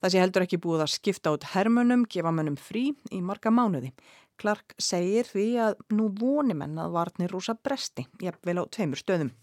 Það 0.00 0.12
sé 0.14 0.22
heldur 0.22 0.46
ekki 0.46 0.62
búið 0.64 0.86
að 0.86 0.94
skipta 0.94 1.34
út 1.34 1.44
hermunum, 1.52 2.06
gefa 2.08 2.32
mönnum 2.32 2.56
frí 2.56 2.86
í 3.12 3.20
marga 3.20 3.52
mánuði. 3.52 3.92
Clark 4.40 4.72
segir 4.80 5.28
því 5.28 5.46
að 5.66 5.82
nú 5.92 6.08
voni 6.16 6.56
menn 6.56 6.78
að 6.80 6.94
varnir 6.94 7.34
rúsa 7.34 7.52
bresti, 7.52 8.06
jafnvel 8.22 8.62
á 8.62 8.72
tveimur 8.72 9.02
stöðum. 9.02 9.34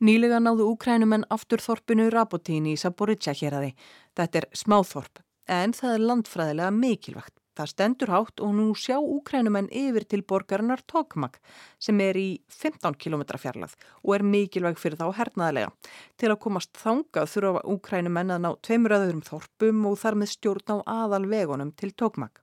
Nýlega 0.00 0.38
náðu 0.40 0.64
úkrænumenn 0.72 1.26
aftur 1.28 1.60
þorpinu 1.60 2.06
Rabotín 2.08 2.64
í 2.70 2.78
Saboritsa 2.80 3.34
hér 3.36 3.58
aði. 3.58 3.74
Þetta 4.16 4.40
er 4.40 4.46
smáþorp, 4.56 5.20
en 5.44 5.74
það 5.76 5.92
er 5.92 6.04
landfræðilega 6.08 6.70
mikilvægt. 6.72 7.34
Það 7.52 7.68
stendur 7.74 8.12
hátt 8.14 8.40
og 8.40 8.54
nú 8.56 8.70
sjá 8.72 8.96
úkrænumenn 8.96 9.68
yfir 9.68 10.06
til 10.08 10.22
borgarinnar 10.24 10.80
Tokmak 10.88 11.36
sem 11.76 12.00
er 12.00 12.16
í 12.16 12.40
15 12.48 12.96
km 12.96 13.26
fjarlað 13.36 13.76
og 14.00 14.14
er 14.16 14.24
mikilvæg 14.24 14.80
fyrir 14.80 14.96
þá 14.96 15.10
hernaðlega. 15.18 15.74
Til 16.16 16.30
að 16.32 16.40
komast 16.46 16.72
þangað 16.80 17.34
þurfa 17.34 17.66
úkrænumenn 17.74 18.38
að 18.38 18.46
ná 18.46 18.54
tveimur 18.64 18.96
öðrum 18.96 19.26
þorpum 19.26 19.84
og 19.90 20.00
þar 20.00 20.22
með 20.22 20.32
stjórn 20.38 20.72
á 20.72 20.76
aðal 21.02 21.26
vegunum 21.28 21.76
til 21.76 21.92
Tokmak. 21.92 22.40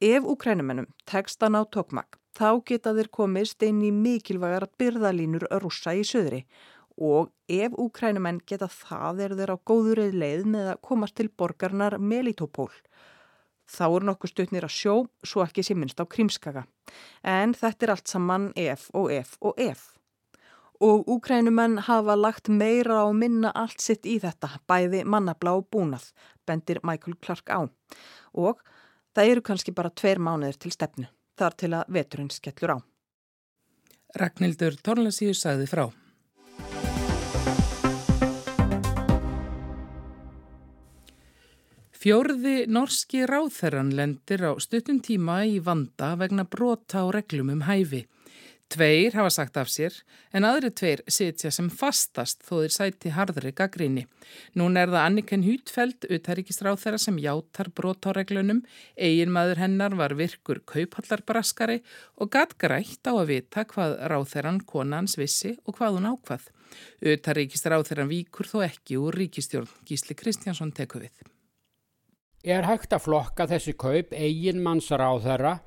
Ef 0.00 0.24
úkrænumennum 0.24 0.86
tekst 1.04 1.42
að 1.44 1.50
ná 1.52 1.64
Tokmak 1.68 2.16
þá 2.32 2.62
geta 2.64 2.94
þeir 2.96 3.08
komist 3.12 3.60
inn 3.66 3.82
í 3.84 3.90
mikilvægar 3.92 4.64
byrðalínur 4.80 5.44
rússa 5.60 5.92
í 5.92 6.06
söðri 6.08 6.46
og 7.00 7.28
ef 7.52 7.76
úkrænumenn 7.76 8.38
geta 8.48 8.68
það 8.72 9.20
er 9.26 9.34
þeir 9.36 9.52
á 9.52 9.56
góðurið 9.68 10.16
leið 10.22 10.46
með 10.54 10.70
að 10.72 10.80
komast 10.88 11.18
til 11.20 11.28
borgarnar 11.28 11.98
Melitopól. 12.00 12.72
Þá 13.68 13.84
er 13.86 14.08
nokkuð 14.08 14.32
stutnir 14.32 14.66
að 14.66 14.74
sjó, 14.78 14.94
svo 15.20 15.44
ekki 15.44 15.66
sé 15.68 15.76
minnst 15.76 16.00
á 16.00 16.08
krimskaka. 16.08 16.64
En 17.20 17.52
þetta 17.52 17.86
er 17.86 17.94
allt 17.94 18.08
saman 18.08 18.50
ef 18.56 18.88
og 18.96 19.12
ef 19.14 19.36
og 19.40 19.60
ef. 19.60 19.84
Og 20.80 21.04
úkrænumenn 21.12 21.76
hafa 21.86 22.16
lagt 22.16 22.48
meira 22.48 23.04
á 23.04 23.08
minna 23.12 23.52
allt 23.52 23.84
sitt 23.84 24.08
í 24.08 24.16
þetta, 24.20 24.56
bæði 24.64 25.04
mannablá 25.04 25.58
búnað, 25.60 26.08
bendir 26.48 26.80
Michael 26.82 27.20
Clark 27.20 27.52
á. 27.52 27.68
Og 28.32 28.64
það 29.14 29.32
eru 29.32 29.42
kannski 29.46 29.74
bara 29.76 29.90
tveir 29.90 30.20
mánuðir 30.22 30.58
til 30.60 30.72
stefnu 30.74 31.08
þar 31.38 31.56
til 31.56 31.72
að 31.74 31.96
veturinn 31.96 32.30
skellur 32.32 32.76
á. 32.76 32.78
Ragnhildur 34.20 34.76
Torlasíu 34.82 35.34
sagði 35.34 35.68
frá. 35.70 35.84
Fjórði 42.00 42.64
norski 42.64 43.26
ráþerran 43.28 43.90
lendir 43.92 44.40
á 44.48 44.56
stuttum 44.56 45.02
tíma 45.04 45.42
í 45.44 45.58
vanda 45.60 46.14
vegna 46.16 46.46
brota 46.48 47.04
á 47.04 47.12
reglum 47.12 47.52
um 47.52 47.66
hæfi. 47.68 48.06
Tveir 48.70 49.16
hafa 49.18 49.32
sagt 49.34 49.56
af 49.58 49.66
sér 49.66 49.96
en 50.30 50.44
aðri 50.46 50.68
tveir 50.70 51.00
sitja 51.10 51.50
sem 51.50 51.66
fastast 51.74 52.44
þó 52.46 52.60
þeir 52.60 52.74
sæti 52.74 53.10
harðri 53.16 53.50
gaggríni. 53.58 54.04
Nún 54.54 54.78
er 54.78 54.92
það 54.92 55.06
Anniken 55.08 55.42
Hútfeld, 55.42 56.06
utaríkistráð 56.06 56.78
þeirra 56.78 57.00
sem 57.02 57.18
játar 57.18 57.72
brot 57.74 58.06
á 58.06 58.14
reglunum, 58.14 58.60
eigin 58.94 59.32
maður 59.34 59.58
hennar 59.64 59.96
var 59.98 60.14
virkur 60.14 60.60
kauphallarbraskari 60.70 61.80
og 62.22 62.30
gatt 62.30 62.54
grætt 62.62 63.10
á 63.10 63.12
að 63.16 63.32
vita 63.32 63.66
hvað 63.66 63.96
ráð 64.12 64.28
þeirran 64.36 64.62
konans 64.70 65.18
vissi 65.18 65.56
og 65.66 65.74
hvað 65.80 65.98
hún 65.98 66.08
ákvað. 66.12 66.46
Utaríkistráð 67.02 67.88
þeirran 67.90 68.12
víkur 68.14 68.52
þó 68.52 68.62
ekki 68.68 69.00
úr 69.02 69.18
ríkistjórn. 69.18 69.66
Gísli 69.82 70.14
Kristjánsson 70.14 70.70
teku 70.70 71.02
við. 71.02 71.26
Er 72.46 72.70
hægt 72.70 72.94
að 72.94 73.08
flokka 73.08 73.50
þessi 73.50 73.74
kaup 73.74 74.14
eigin 74.14 74.62
manns 74.62 74.94
ráð 74.94 75.26
þeirra 75.26 75.58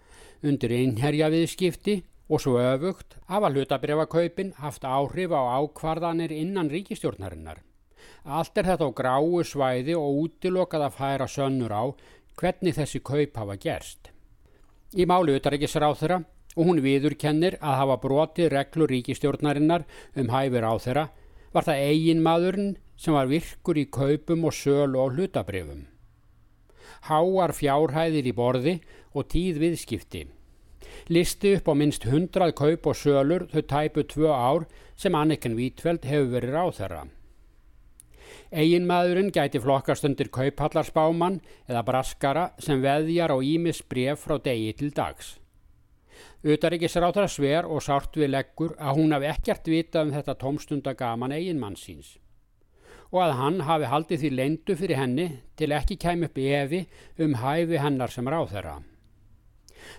undir 0.43 0.71
einherja 0.79 1.27
viðskipti 1.35 1.99
og 2.29 2.41
svo 2.41 2.55
öfugt 2.59 3.17
hafa 3.27 3.49
hlutabrefakaupin 3.51 4.53
haft 4.57 4.83
áhrif 4.83 5.31
á 5.35 5.41
ákvarðanir 5.59 6.31
innan 6.31 6.69
ríkistjórnarinnar. 6.71 7.59
Allt 8.23 8.57
er 8.57 8.69
þetta 8.71 8.87
á 8.87 8.91
gráu 8.95 9.43
svæði 9.43 9.95
og 9.99 10.19
útilokað 10.23 10.87
að 10.87 10.97
færa 10.99 11.27
sönnur 11.27 11.73
á 11.75 11.83
hvernig 12.39 12.75
þessi 12.77 13.01
kaup 13.03 13.37
hafa 13.37 13.57
gerst. 13.59 14.11
Í 14.95 15.03
máli 15.09 15.35
utaríkisráð 15.35 15.99
þeirra 15.99 16.19
og 16.55 16.67
hún 16.69 16.83
viðurkennir 16.85 17.57
að 17.59 17.79
hafa 17.81 17.97
brotið 18.05 18.51
reglur 18.53 18.91
ríkistjórnarinnar 18.93 19.85
um 20.15 20.29
hæfir 20.31 20.63
á 20.63 20.73
þeirra 20.79 21.07
var 21.53 21.67
það 21.67 21.83
eigin 21.89 22.23
maðurinn 22.23 22.77
sem 22.95 23.13
var 23.13 23.27
virkur 23.27 23.77
í 23.77 23.89
kaupum 23.91 24.45
og 24.47 24.55
sölu 24.55 25.01
og 25.01 25.17
hlutabrefum. 25.17 25.89
Háar 27.09 27.51
fjárhæðir 27.51 28.29
í 28.29 28.33
borði 28.37 28.77
og 29.11 29.27
tíð 29.33 29.59
viðskipti 29.59 30.23
listi 31.09 31.55
upp 31.57 31.67
á 31.67 31.73
minst 31.75 32.05
hundrað 32.07 32.53
kaup 32.59 32.87
og 32.87 32.95
sölur 32.95 33.47
þau 33.51 33.61
tæpu 33.73 34.05
tvö 34.07 34.31
ár 34.31 34.65
sem 34.95 35.15
Anniken 35.15 35.57
Vítveld 35.57 36.05
hefur 36.07 36.31
verið 36.35 36.57
á 36.59 36.65
þeirra. 36.79 37.03
Eginmaðurinn 38.53 39.31
gæti 39.33 39.59
flokkast 39.59 40.05
undir 40.05 40.29
kauphallarsbáman 40.29 41.39
eða 41.67 41.85
braskara 41.87 42.49
sem 42.61 42.81
veðjar 42.83 43.33
á 43.33 43.37
Ímis 43.41 43.81
bref 43.81 44.27
frá 44.27 44.37
degi 44.37 44.73
til 44.77 44.93
dags. 44.93 45.39
Utaríkisrátra 46.43 47.27
sver 47.27 47.65
og 47.65 47.81
sárt 47.81 48.15
við 48.19 48.35
leggur 48.35 48.75
að 48.77 48.99
hún 48.99 49.15
hafi 49.15 49.31
ekkert 49.31 49.71
vita 49.71 50.03
um 50.05 50.11
þetta 50.13 50.37
tómstundagaman 50.37 51.33
eiginmann 51.33 51.79
síns 51.79 52.19
og 53.13 53.21
að 53.21 53.35
hann 53.37 53.59
hafi 53.67 53.89
haldið 53.91 54.23
því 54.23 54.29
leindu 54.33 54.75
fyrir 54.77 54.97
henni 54.97 55.27
til 55.59 55.75
ekki 55.77 55.99
kæm 56.01 56.25
upp 56.25 56.39
efi 56.41 56.79
um 57.21 57.35
hæfi 57.37 57.77
hennar 57.77 58.09
sem 58.09 58.25
ráð 58.25 58.55
þeirra. 58.55 58.79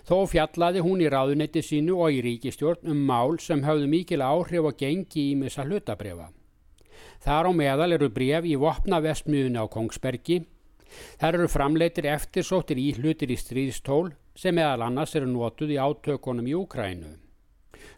Þó 0.07 0.25
fjallaði 0.31 0.83
hún 0.85 1.03
í 1.03 1.09
ráðunetti 1.11 1.63
sínu 1.65 1.99
og 2.05 2.15
í 2.15 2.23
ríkistjórn 2.25 2.91
um 2.93 3.03
mál 3.09 3.37
sem 3.43 3.63
hafðu 3.65 3.89
mikil 3.91 4.21
áhrif 4.25 4.69
og 4.71 4.79
gengi 4.79 5.31
í 5.31 5.37
missa 5.39 5.65
hlutabrefa. 5.65 6.31
Þar 7.25 7.49
á 7.49 7.51
meðal 7.57 7.95
eru 7.95 8.09
bref 8.13 8.45
í 8.45 8.55
vopna 8.59 9.01
vestmiðuna 9.01 9.65
á 9.65 9.71
Kongsbergi. 9.71 10.43
Þar 11.19 11.39
eru 11.39 11.51
framleitir 11.51 12.07
eftirsóttir 12.11 12.79
í 12.79 12.91
hlutir 12.99 13.33
í 13.33 13.37
stríðstól 13.39 14.13
sem 14.37 14.55
meðal 14.55 14.85
annars 14.87 15.15
eru 15.17 15.29
notuð 15.31 15.75
í 15.75 15.79
átökunum 15.81 16.47
í 16.47 16.55
Úkrænu. 16.57 17.13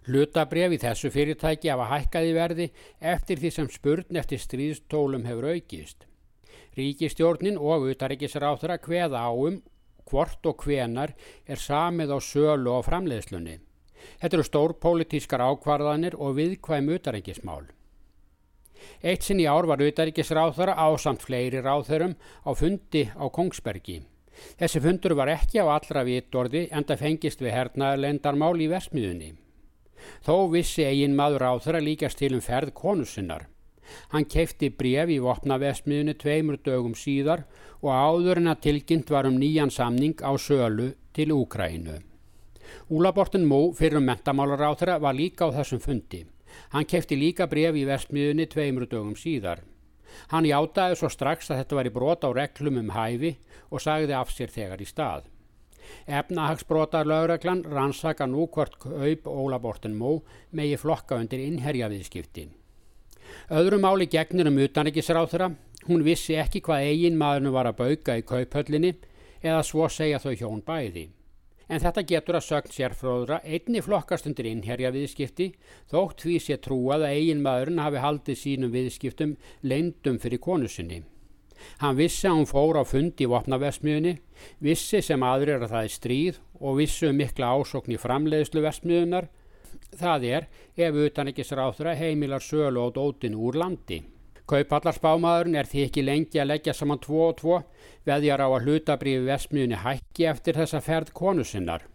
Hlutabref 0.08 0.76
í 0.76 0.80
þessu 0.80 1.12
fyrirtæki 1.12 1.72
hafa 1.72 1.90
hækkaði 1.92 2.36
verði 2.36 2.68
eftir 3.14 3.42
því 3.42 3.50
sem 3.54 3.72
spurn 3.72 4.20
eftir 4.22 4.40
stríðstólum 4.40 5.26
hefur 5.28 5.50
aukist. 5.52 6.06
Ríkistjórnin 6.78 7.58
og 7.60 7.90
utaríkisráþra 7.92 8.78
hveða 8.86 9.26
áum 9.28 9.60
hvort 10.10 10.50
og 10.50 10.64
hvenar 10.66 11.14
er 11.46 11.62
samið 11.62 12.14
á 12.16 12.20
sölu 12.24 12.74
og 12.78 12.86
framleiðslunni. 12.88 13.58
Þetta 14.22 14.38
eru 14.38 14.46
stórpólitískar 14.48 15.44
ákvarðanir 15.44 16.18
og 16.18 16.38
viðkvæm 16.38 16.92
utarengismál. 16.96 17.66
Eitt 19.02 19.26
sinn 19.26 19.42
í 19.42 19.48
ár 19.50 19.68
var 19.70 19.82
utarengisráþara 19.84 20.78
á 20.78 20.88
samt 21.02 21.26
fleiri 21.26 21.62
ráþörum 21.62 22.16
á 22.46 22.52
fundi 22.56 23.08
á 23.14 23.26
Kongsbergi. 23.30 24.02
Þessi 24.60 24.82
fundur 24.82 25.16
var 25.18 25.32
ekki 25.34 25.62
á 25.62 25.66
allra 25.66 26.06
vitorði 26.06 26.68
en 26.72 26.86
það 26.86 27.04
fengist 27.04 27.42
við 27.42 27.56
hernaðarlendarmál 27.58 28.56
í 28.62 28.70
versmiðunni. 28.72 29.34
Þó 30.26 30.50
vissi 30.54 30.86
eigin 30.86 31.18
maður 31.18 31.46
ráþara 31.46 31.82
líkast 31.82 32.22
til 32.22 32.36
um 32.38 32.44
ferð 32.46 32.74
konusinnar. 32.78 33.48
Hann 34.12 34.28
keifti 34.30 34.70
bref 34.70 35.10
í 35.10 35.18
vopnavesmiðinu 35.24 36.16
tveimur 36.22 36.60
dögum 36.64 36.96
síðar 36.96 37.46
og 37.82 37.92
áður 37.92 38.42
en 38.42 38.52
að 38.54 38.64
tilkynnt 38.68 39.12
var 39.14 39.28
um 39.30 39.38
nýjan 39.38 39.72
samning 39.74 40.18
á 40.24 40.32
sölu 40.38 40.94
til 41.14 41.34
Úkrænu. 41.36 42.02
Úlabortin 42.90 43.46
Mó 43.48 43.72
fyrir 43.76 44.00
um 44.00 44.08
mentamálar 44.10 44.64
á 44.64 44.72
þeirra 44.76 45.00
var 45.02 45.16
líka 45.16 45.48
á 45.48 45.56
þessum 45.56 45.82
fundi. 45.84 46.26
Hann 46.74 46.86
keifti 46.86 47.16
líka 47.16 47.48
bref 47.48 47.76
í 47.76 47.86
vestmiðunni 47.88 48.48
tveimur 48.50 48.88
dögum 48.90 49.16
síðar. 49.16 49.64
Hann 50.32 50.48
játaði 50.48 50.98
svo 50.98 51.10
strax 51.12 51.52
að 51.52 51.62
þetta 51.62 51.80
var 51.80 51.90
í 51.90 51.96
brot 51.96 52.26
á 52.26 52.30
reglum 52.34 52.80
um 52.82 52.94
hæfi 52.96 53.36
og 53.70 53.84
sagði 53.84 54.16
af 54.18 54.32
sér 54.34 54.54
þegar 54.54 54.82
í 54.82 54.88
stað. 54.88 55.28
Efnahagsbrotar 56.08 57.08
lögreglan 57.08 57.64
rannsaka 57.64 58.28
nú 58.28 58.48
hvort 58.52 58.86
aup 58.86 59.28
Ólabortin 59.28 59.96
Mó 59.96 60.22
megi 60.52 60.80
flokka 60.80 61.20
undir 61.20 61.44
innherjaviðskipti. 61.46 62.48
Öðru 63.52 63.80
máli 63.80 64.08
gegnir 64.12 64.48
um 64.50 64.60
utanrikisráþura, 64.64 65.52
hún 65.86 66.04
vissi 66.06 66.38
ekki 66.42 66.62
hvað 66.66 66.88
eigin 66.90 67.20
maðurnu 67.20 67.54
var 67.54 67.70
að 67.70 67.78
bauka 67.82 68.18
í 68.18 68.26
kauphöllinni 68.28 68.96
eða 69.44 69.62
svo 69.64 69.88
segja 69.92 70.20
þau 70.24 70.34
hjón 70.34 70.64
bæði. 70.66 71.08
En 71.68 71.84
þetta 71.84 72.06
getur 72.08 72.38
að 72.40 72.46
sögn 72.48 72.74
sérfróðra 72.74 73.42
einni 73.44 73.82
flokkast 73.84 74.28
undir 74.30 74.48
innherja 74.48 74.92
viðskipti 74.96 75.50
þótt 75.92 76.24
því 76.24 76.38
sé 76.40 76.58
trúað 76.64 77.04
að 77.08 77.18
eigin 77.20 77.44
maðurinn 77.44 77.84
hafi 77.84 78.04
haldið 78.04 78.40
sínum 78.40 78.72
viðskiptum 78.72 79.36
leindum 79.62 80.20
fyrir 80.24 80.40
konusinni. 80.40 81.04
Hann 81.82 81.98
vissi 81.98 82.28
að 82.30 82.38
hún 82.38 82.48
fór 82.48 82.80
á 82.80 82.84
fund 82.88 83.20
í 83.20 83.28
vopnaversmiðunni, 83.28 84.20
vissi 84.64 85.02
sem 85.02 85.24
aðrir 85.26 85.66
að 85.66 85.74
það 85.74 85.88
er 85.88 85.94
stríð 85.96 86.40
og 86.62 86.78
vissi 86.80 87.10
um 87.10 87.18
mikla 87.18 87.50
ásokn 87.58 87.96
í 87.98 88.00
framleiðslu 88.00 88.64
versmiðunar 88.64 89.28
Það 89.96 90.26
er 90.28 90.48
ef 90.76 91.00
utanrikisráþra 91.08 91.96
heimilar 91.98 92.44
sölu 92.44 92.84
á 92.84 92.88
dótin 92.94 93.38
úr 93.38 93.58
landi. 93.58 94.04
Kaupallarsbámaðurinn 94.48 95.60
er 95.60 95.68
því 95.68 95.84
ekki 95.88 96.06
lengi 96.06 96.42
að 96.42 96.50
leggja 96.54 96.74
saman 96.78 97.02
tvo 97.04 97.28
og 97.28 97.38
tvo 97.42 97.60
veðjar 98.08 98.44
á 98.44 98.48
að 98.48 98.68
hlutabriði 98.68 99.28
vesmiðunni 99.28 99.80
hækki 99.84 100.28
eftir 100.32 100.60
þessa 100.62 100.82
ferð 100.84 101.14
konusinnar. 101.18 101.88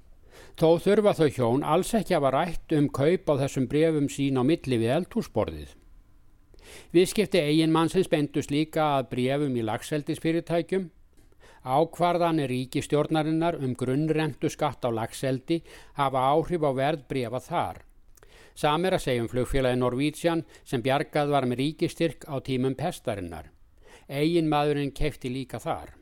Þó 0.60 0.78
þurfa 0.84 1.14
þau 1.16 1.28
hjón 1.36 1.62
alls 1.64 1.92
ekki 1.96 2.16
að 2.16 2.24
vara 2.26 2.42
rætt 2.46 2.74
um 2.76 2.88
kaup 2.92 3.30
á 3.32 3.34
þessum 3.44 3.68
brefum 3.72 4.08
sín 4.12 4.36
á 4.36 4.42
milli 4.44 4.80
við 4.82 4.96
eldhúsborðið. 4.98 5.70
Viðskipti 6.92 7.40
eigin 7.40 7.72
mannsins 7.72 8.10
bendust 8.12 8.52
líka 8.52 8.98
að 8.98 9.08
brefum 9.14 9.56
í 9.56 9.64
lagseldisfyrirtækjum 9.68 10.90
Ákvarðanir 11.62 12.50
ríkistjórnarinnar 12.50 13.54
um 13.62 13.76
grunnrendu 13.78 14.48
skatt 14.50 14.82
á 14.82 14.90
lagseldi 14.90 15.60
hafa 15.94 16.24
áhrif 16.34 16.64
á 16.66 16.70
verð 16.74 17.04
brefa 17.06 17.38
þar. 17.38 17.76
Samir 18.54 18.96
að 18.96 19.04
segja 19.06 19.24
um 19.24 19.30
flugfélagi 19.32 19.80
Norvítsjan 19.80 20.44
sem 20.64 20.82
bjargað 20.84 21.32
var 21.32 21.48
með 21.48 21.62
ríkistyrk 21.62 22.28
á 22.28 22.36
tímum 22.44 22.76
pestarinnar. 22.78 23.50
Egin 24.08 24.50
maðurinn 24.52 24.92
kefti 24.92 25.32
líka 25.32 25.60
þar. 25.62 25.94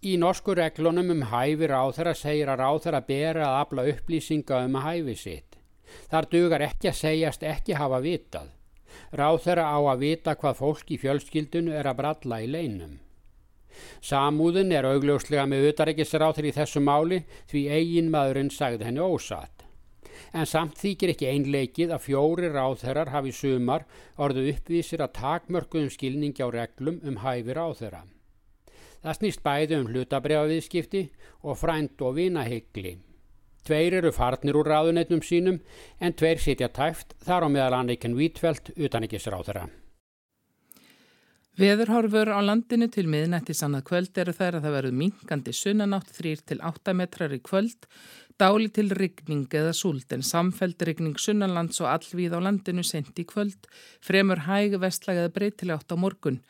Í 0.00 0.16
norsku 0.16 0.54
reglunum 0.56 1.12
um 1.12 1.26
hæfi 1.28 1.68
ráþara 1.68 2.14
segir 2.16 2.48
að 2.48 2.62
ráþara 2.62 3.00
bera 3.04 3.44
að 3.48 3.58
afla 3.64 3.84
upplýsinga 3.92 4.62
um 4.64 4.78
að 4.80 4.86
hæfi 4.86 5.16
sitt. 5.22 5.58
Þar 6.08 6.28
dugar 6.32 6.64
ekki 6.64 6.88
að 6.88 6.98
segjast 7.02 7.44
ekki 7.44 7.76
hafa 7.76 8.00
vitað. 8.04 8.48
Ráþara 9.12 9.66
á 9.68 9.78
að 9.92 10.02
vita 10.06 10.34
hvað 10.40 10.58
fólk 10.62 10.90
í 10.94 10.98
fjölskyldunu 11.02 11.76
er 11.76 11.88
að 11.90 11.98
bralla 12.00 12.40
í 12.40 12.48
leinum. 12.50 12.98
Samúðin 14.00 14.72
er 14.74 14.88
augljóslega 14.88 15.46
með 15.48 15.70
utarækisráþur 15.70 16.48
í 16.48 16.54
þessu 16.56 16.82
máli 16.84 17.22
því 17.52 17.64
eigin 17.76 18.10
maðurinn 18.12 18.52
sagði 18.54 18.88
henni 18.88 19.04
ósatt. 19.04 19.59
En 20.32 20.46
samt 20.46 20.78
þykir 20.80 21.14
ekki 21.14 21.28
einleikið 21.30 21.92
að 21.96 22.06
fjóri 22.06 22.50
ráþherrar 22.52 23.12
hafi 23.14 23.34
sumar 23.34 23.86
orðu 24.16 24.46
uppvísir 24.52 25.04
að 25.04 25.16
takmörkuðum 25.20 25.92
skilningi 25.94 26.44
á 26.44 26.48
reglum 26.52 27.00
um 27.02 27.20
hæfi 27.24 27.56
ráþherra. 27.56 28.04
Það 29.00 29.16
snýst 29.16 29.44
bæði 29.44 29.78
um 29.80 29.86
hlutabregaviðskipti 29.92 31.06
og 31.42 31.56
frænd 31.56 32.02
og 32.04 32.18
vinahyggli. 32.18 32.98
Tveir 33.64 33.98
eru 34.00 34.12
farnir 34.12 34.56
úr 34.56 34.68
ráðunetnum 34.68 35.20
sínum 35.24 35.60
en 36.00 36.16
tveir 36.16 36.40
sitja 36.40 36.68
tæft 36.72 37.14
þar 37.24 37.44
á 37.44 37.48
meðal 37.52 37.76
Anniken 37.80 38.16
Vítfeld 38.16 38.72
utanikisráþara. 38.76 39.68
Veðurhorfur 41.60 42.30
á 42.32 42.40
landinu 42.40 42.86
til 42.88 43.04
miðnætti 43.10 43.52
sannað 43.56 43.84
kvöld 43.90 44.18
eru 44.22 44.32
þær 44.32 44.56
að 44.56 44.64
það 44.64 44.74
verður 44.76 44.96
minkandi 44.96 45.52
sunnanátt 45.52 46.12
3-8 46.16 46.94
metrar 46.96 47.34
í 47.36 47.40
kvöld, 47.44 47.88
dáli 48.40 48.70
til 48.72 48.88
rigning 48.96 49.52
eða 49.52 49.72
súld 49.76 50.12
en 50.14 50.24
samfeld 50.24 50.80
rigning 50.88 51.18
sunnanlands 51.20 51.80
og 51.82 51.90
allvíð 51.92 52.36
á 52.36 52.40
landinu 52.40 52.84
sent 52.86 53.18
í 53.20 53.26
kvöld, 53.28 53.68
fremur 54.00 54.46
hæg 54.46 54.78
vestlæg 54.80 55.20
eða 55.20 55.32
breytileg 55.34 55.76
átt 55.76 55.92
á 55.92 55.96
morgun. 56.00 56.40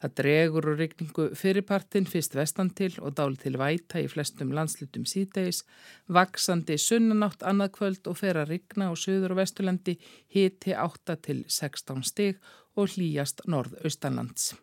Það 0.00 0.14
dregur 0.20 0.68
og 0.70 0.78
regningu 0.80 1.26
fyrirpartin 1.36 2.06
fyrst 2.08 2.36
vestan 2.38 2.70
til 2.72 2.94
og 3.04 3.18
dál 3.18 3.36
til 3.36 3.58
væta 3.60 4.00
í 4.00 4.08
flestum 4.08 4.54
landslutum 4.56 5.04
síðdeis, 5.04 5.64
vaksandi 6.08 6.78
sunnanátt 6.80 7.44
annað 7.44 7.74
kvöld 7.76 8.08
og 8.08 8.16
fer 8.22 8.40
að 8.40 8.54
regna 8.54 8.88
á 8.88 8.94
söður 8.96 9.34
og 9.34 9.42
vesturlendi 9.42 9.98
hiti 10.32 10.72
8 10.72 11.20
til 11.26 11.44
16 11.48 12.06
stig 12.06 12.40
og 12.78 12.94
hlýjast 12.94 13.44
norð-austanlands. 13.50 14.54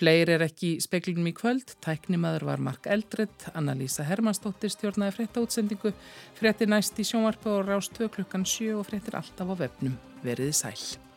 Fleir 0.00 0.30
er 0.32 0.40
ekki 0.46 0.78
í 0.78 0.80
speklinum 0.80 1.26
í 1.28 1.34
kvöld, 1.36 1.74
tæknimaður 1.84 2.46
var 2.48 2.62
Mark 2.64 2.86
Eldred, 2.88 3.44
Anna-Lísa 3.52 4.06
Hermannsdóttir 4.08 4.72
stjórnaði 4.72 5.18
frétta 5.18 5.44
útsendingu, 5.44 5.92
frétti 6.38 6.70
næst 6.70 6.96
í 6.96 7.04
sjónvarpa 7.04 7.58
og 7.58 7.68
rást 7.68 8.00
2 8.00 8.08
klukkan 8.16 8.48
7 8.48 8.72
og 8.78 8.88
fréttir 8.88 9.20
alltaf 9.20 9.52
á 9.52 9.54
vefnum. 9.60 10.00
Veriði 10.24 10.56
sæl. 10.56 11.09